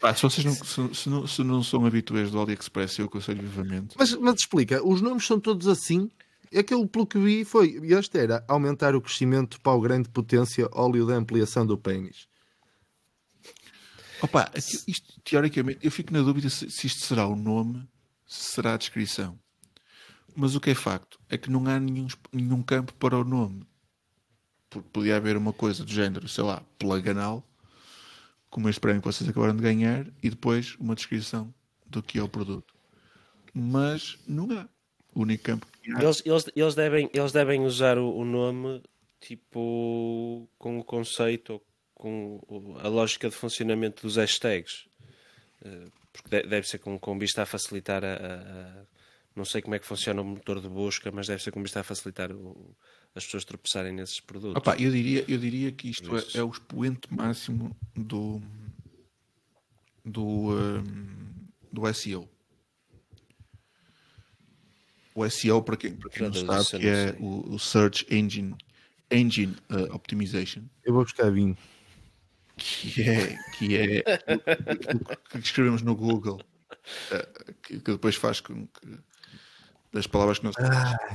[0.00, 3.42] Pá, se vocês não, se, se não, se não são habituais do AliExpress, eu aconselho
[3.42, 3.94] vivamente.
[3.98, 6.10] Mas, mas explica, os nomes são todos assim?
[6.56, 11.06] Aquele pelo que vi foi, este era aumentar o crescimento para o grande potência óleo
[11.06, 12.28] da ampliação do pênis.
[14.20, 17.88] Opa, isto, teoricamente, eu fico na dúvida se, se isto será o nome,
[18.26, 19.38] se será a descrição.
[20.34, 23.66] Mas o que é facto é que não há nenhum, nenhum campo para o nome.
[24.70, 27.46] Porque podia haver uma coisa do género, sei lá, plaganal,
[28.50, 31.52] como este prémio que vocês acabaram de ganhar, e depois uma descrição
[31.86, 32.74] do que é o produto.
[33.54, 34.68] Mas não há.
[35.14, 36.02] O que há.
[36.02, 38.82] Eles, eles, eles, devem, eles devem usar o, o nome
[39.20, 44.86] tipo com o conceito ou com o- a lógica de funcionamento dos hashtags.
[45.64, 48.84] Eh, Porque de- deve ser com, com vista a facilitar a, a-
[49.36, 51.80] Não sei como é que funciona o motor de busca, mas deve ser com vista
[51.80, 52.74] a facilitar o-
[53.14, 54.56] as pessoas tropeçarem nesses produtos.
[54.60, 58.40] Opa, eu, diria, eu diria que isto é, é o expoente máximo do
[60.04, 61.32] do, hum,
[61.72, 62.28] do SEO.
[65.18, 68.54] O SEO, para quem, para quem não sabe, que é o, o Search Engine,
[69.10, 71.56] Engine uh, Optimization, Eu vou buscar vinho.
[72.56, 74.02] que é, que é
[75.34, 78.98] o que escrevemos no Google, uh, que, que depois faz com que
[79.92, 80.54] das palavras que nós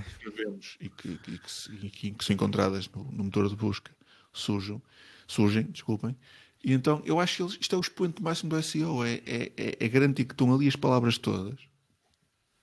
[0.08, 3.56] escrevemos e que, e que, se, e que- que são encontradas no, no motor de
[3.56, 3.92] busca
[4.32, 4.82] surjam,
[5.28, 6.16] surgem, desculpem.
[6.64, 9.52] E então eu acho que eles, isto é o expoente máximo do SEO, é, é,
[9.56, 11.60] é, é garantir que estão ali as palavras todas.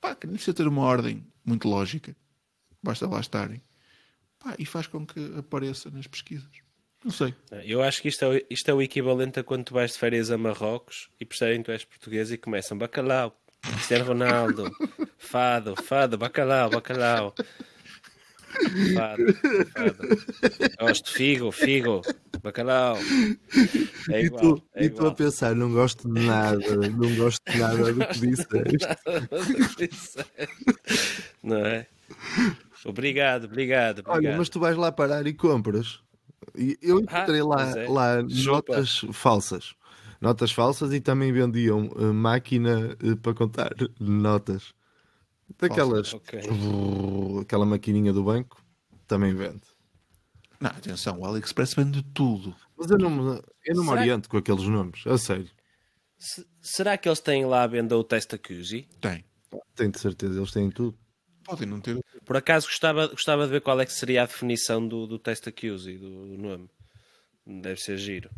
[0.00, 2.14] Pá, que nem precisa ter uma ordem muito lógica,
[2.82, 3.62] basta lá estarem.
[4.38, 6.48] Pá, e faz com que apareça nas pesquisas.
[7.04, 7.34] Não sei.
[7.64, 9.98] Eu acho que isto é, o- isto é o equivalente a quando tu vais de
[9.98, 14.70] férias a Marrocos e percebem que tu és português e começam bacalhau, Cristiano Ronaldo,
[15.18, 17.34] fado, fado, bacalhau, bacalhau.
[18.94, 19.34] Fado,
[19.72, 20.76] fado.
[20.80, 22.00] Gosto, figo, figo,
[22.42, 22.96] bacalhau.
[24.10, 24.56] É E igual.
[24.56, 28.06] tu, é e tu a pensar, não gosto de nada, não gosto de nada do
[28.06, 28.48] que disseste.
[31.42, 31.86] Não é?
[32.84, 34.16] Obrigado, obrigado, obrigado.
[34.16, 36.00] Olha, mas tu vais lá parar e compras.
[36.56, 37.88] E eu encontrei Ah, lá, é.
[37.88, 38.52] lá Chupa.
[38.76, 39.74] notas falsas.
[40.20, 43.70] Notas falsas e também vendiam eh, máquina eh, para contar
[44.00, 44.74] notas.
[45.58, 46.14] Daquelas.
[46.14, 46.40] Ok.
[46.40, 48.62] Brrr, Aquela maquininha do banco
[49.06, 49.62] também vende.
[50.60, 52.54] Não, atenção, o AliExpress vende tudo.
[52.76, 55.48] Mas eu não, me- eu não me Será que- oriento com aqueles nomes, a sério.
[56.18, 58.86] Se- será que eles têm lá a venda o teste Accusey?
[59.00, 59.24] Tem.
[59.74, 60.98] Tenho de certeza, eles têm tudo.
[61.44, 61.98] Podem não ter.
[62.26, 65.48] Por acaso gostava, gostava de ver qual é que seria a definição do, do teste
[65.48, 66.68] Accusey, do, do nome.
[67.46, 68.30] Deve ser giro.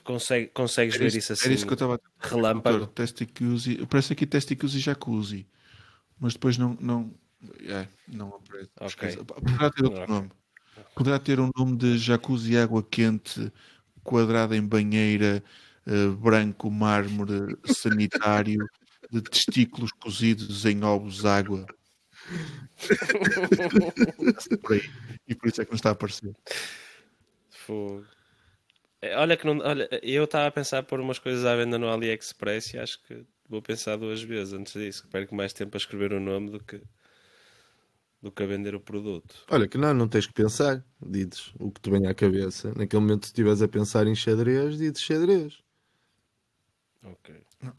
[0.00, 2.86] Tu consegue, consegues Era ver isso, isso assim, era isso que eu estava a relâmpago?
[2.86, 3.78] Testacuzzi.
[3.82, 5.46] Aparece aqui Testacuzzi e Jacuzzi.
[6.18, 6.76] Mas depois não.
[6.80, 7.14] não
[7.66, 8.70] é, não aparece.
[8.80, 9.08] Ok.
[9.08, 9.24] Esquece.
[9.24, 10.14] Poderá ter outro Ok.
[10.14, 10.30] nome.
[10.94, 13.52] Poderá ter um nome de jacuzzi água quente,
[14.02, 15.44] quadrada em banheira,
[15.86, 18.66] eh, branco mármore sanitário,
[19.10, 21.66] de testículos cozidos em ovos água.
[24.62, 24.80] Por.
[25.28, 26.34] E por isso é que não está a aparecer.
[27.50, 28.06] Fogo.
[29.02, 31.88] É, Olha que não, olha, eu estava a pensar pôr umas coisas à venda no
[31.88, 35.78] AliExpress e acho que vou pensar duas vezes antes disso, que perco mais tempo a
[35.78, 36.80] escrever o nome do que
[38.22, 39.46] do que a vender o produto.
[39.50, 40.84] Olha, que não, não tens que pensar.
[41.00, 42.68] Dizes o que te vem à cabeça.
[42.76, 45.58] Naquele momento, se estiveres a pensar em xadrez, dizes xadrez.
[47.02, 47.34] Ok.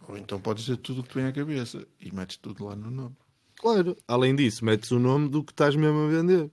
[0.08, 2.76] Ou então podes dizer tudo o que te vem à cabeça e metes tudo lá
[2.76, 3.16] no nome.
[3.56, 3.96] Claro.
[4.08, 6.52] Além disso, metes o nome do que estás mesmo a vender.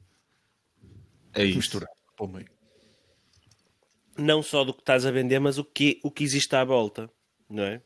[1.32, 1.56] É isso.
[1.56, 2.57] Misturar para o meio.
[4.18, 7.10] Não só do que estás a vender, mas o que, o que existe à volta,
[7.48, 7.80] não é?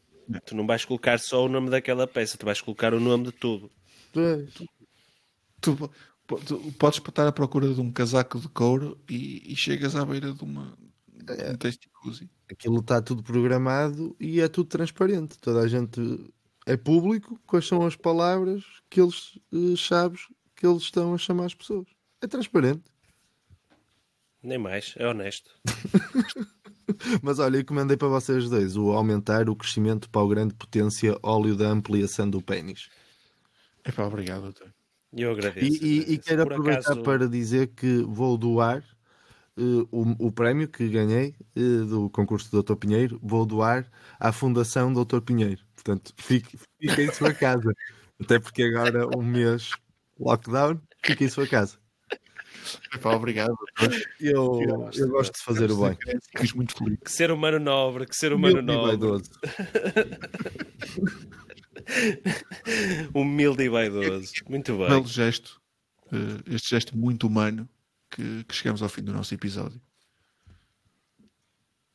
[0.46, 3.32] Tu não vais colocar só o nome daquela peça, tu vais colocar o nome de
[3.32, 3.70] tudo.
[4.16, 4.46] É.
[5.60, 5.76] Tu,
[6.46, 10.32] tu podes estar à procura de um casaco de couro e, e chegas à beira
[10.32, 10.76] de uma
[11.10, 12.28] de um.
[12.50, 15.38] Aquilo está tudo programado e é tudo transparente.
[15.38, 16.00] Toda a gente
[16.66, 17.40] é público.
[17.46, 21.86] Quais são as palavras que eles eh, chaves que eles estão a chamar as pessoas?
[22.20, 22.91] É transparente.
[24.42, 25.50] Nem mais, é honesto.
[27.22, 31.16] Mas olha, eu encomendei para vocês dois o aumentar o crescimento para o grande potência
[31.22, 32.88] óleo da ampliação do pênis.
[33.84, 34.72] Epá, obrigado, doutor.
[35.12, 35.66] E eu E, agradeço.
[35.66, 36.20] e- e agradeço.
[36.22, 38.82] quero Por aproveitar acaso- para dizer que vou doar
[39.56, 42.74] eh, o, o prémio que ganhei eh, do concurso do Dr.
[42.76, 45.20] Pinheiro, vou doar à Fundação Dr.
[45.20, 45.60] Pinheiro.
[45.74, 47.72] Portanto, fique, fique em sua casa.
[48.20, 49.70] Até porque agora, um mês
[50.18, 51.78] lockdown, fique em sua casa.
[52.94, 53.54] Epá, obrigado.
[54.20, 54.60] Eu,
[54.94, 55.96] eu gosto de fazer o bem.
[56.38, 56.98] Fico muito feliz.
[57.04, 58.96] Que ser humano nobre, que ser humano Humilde e nobre.
[58.96, 59.30] vaidoso.
[63.14, 64.32] Humilde e vaidoso.
[64.48, 64.88] Muito bem.
[64.88, 65.60] Belo gesto,
[66.12, 67.68] eh, este gesto muito humano
[68.10, 69.80] que, que chegamos ao fim do nosso episódio.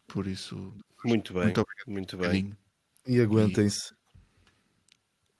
[0.07, 1.43] Por isso, Muito bem.
[1.43, 1.87] Muito obrigado.
[1.91, 2.25] Muito bem.
[2.27, 2.57] carinho,
[3.05, 3.93] E aguentem-se.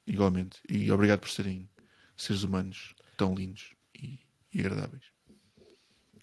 [0.05, 0.59] igualmente.
[0.69, 1.69] E obrigado por serem
[2.15, 4.19] seres humanos tão lindos e,
[4.53, 5.03] e agradáveis.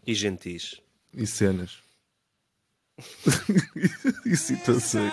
[0.07, 0.80] E gentis.
[1.12, 1.78] E cenas.
[4.26, 5.12] e situações.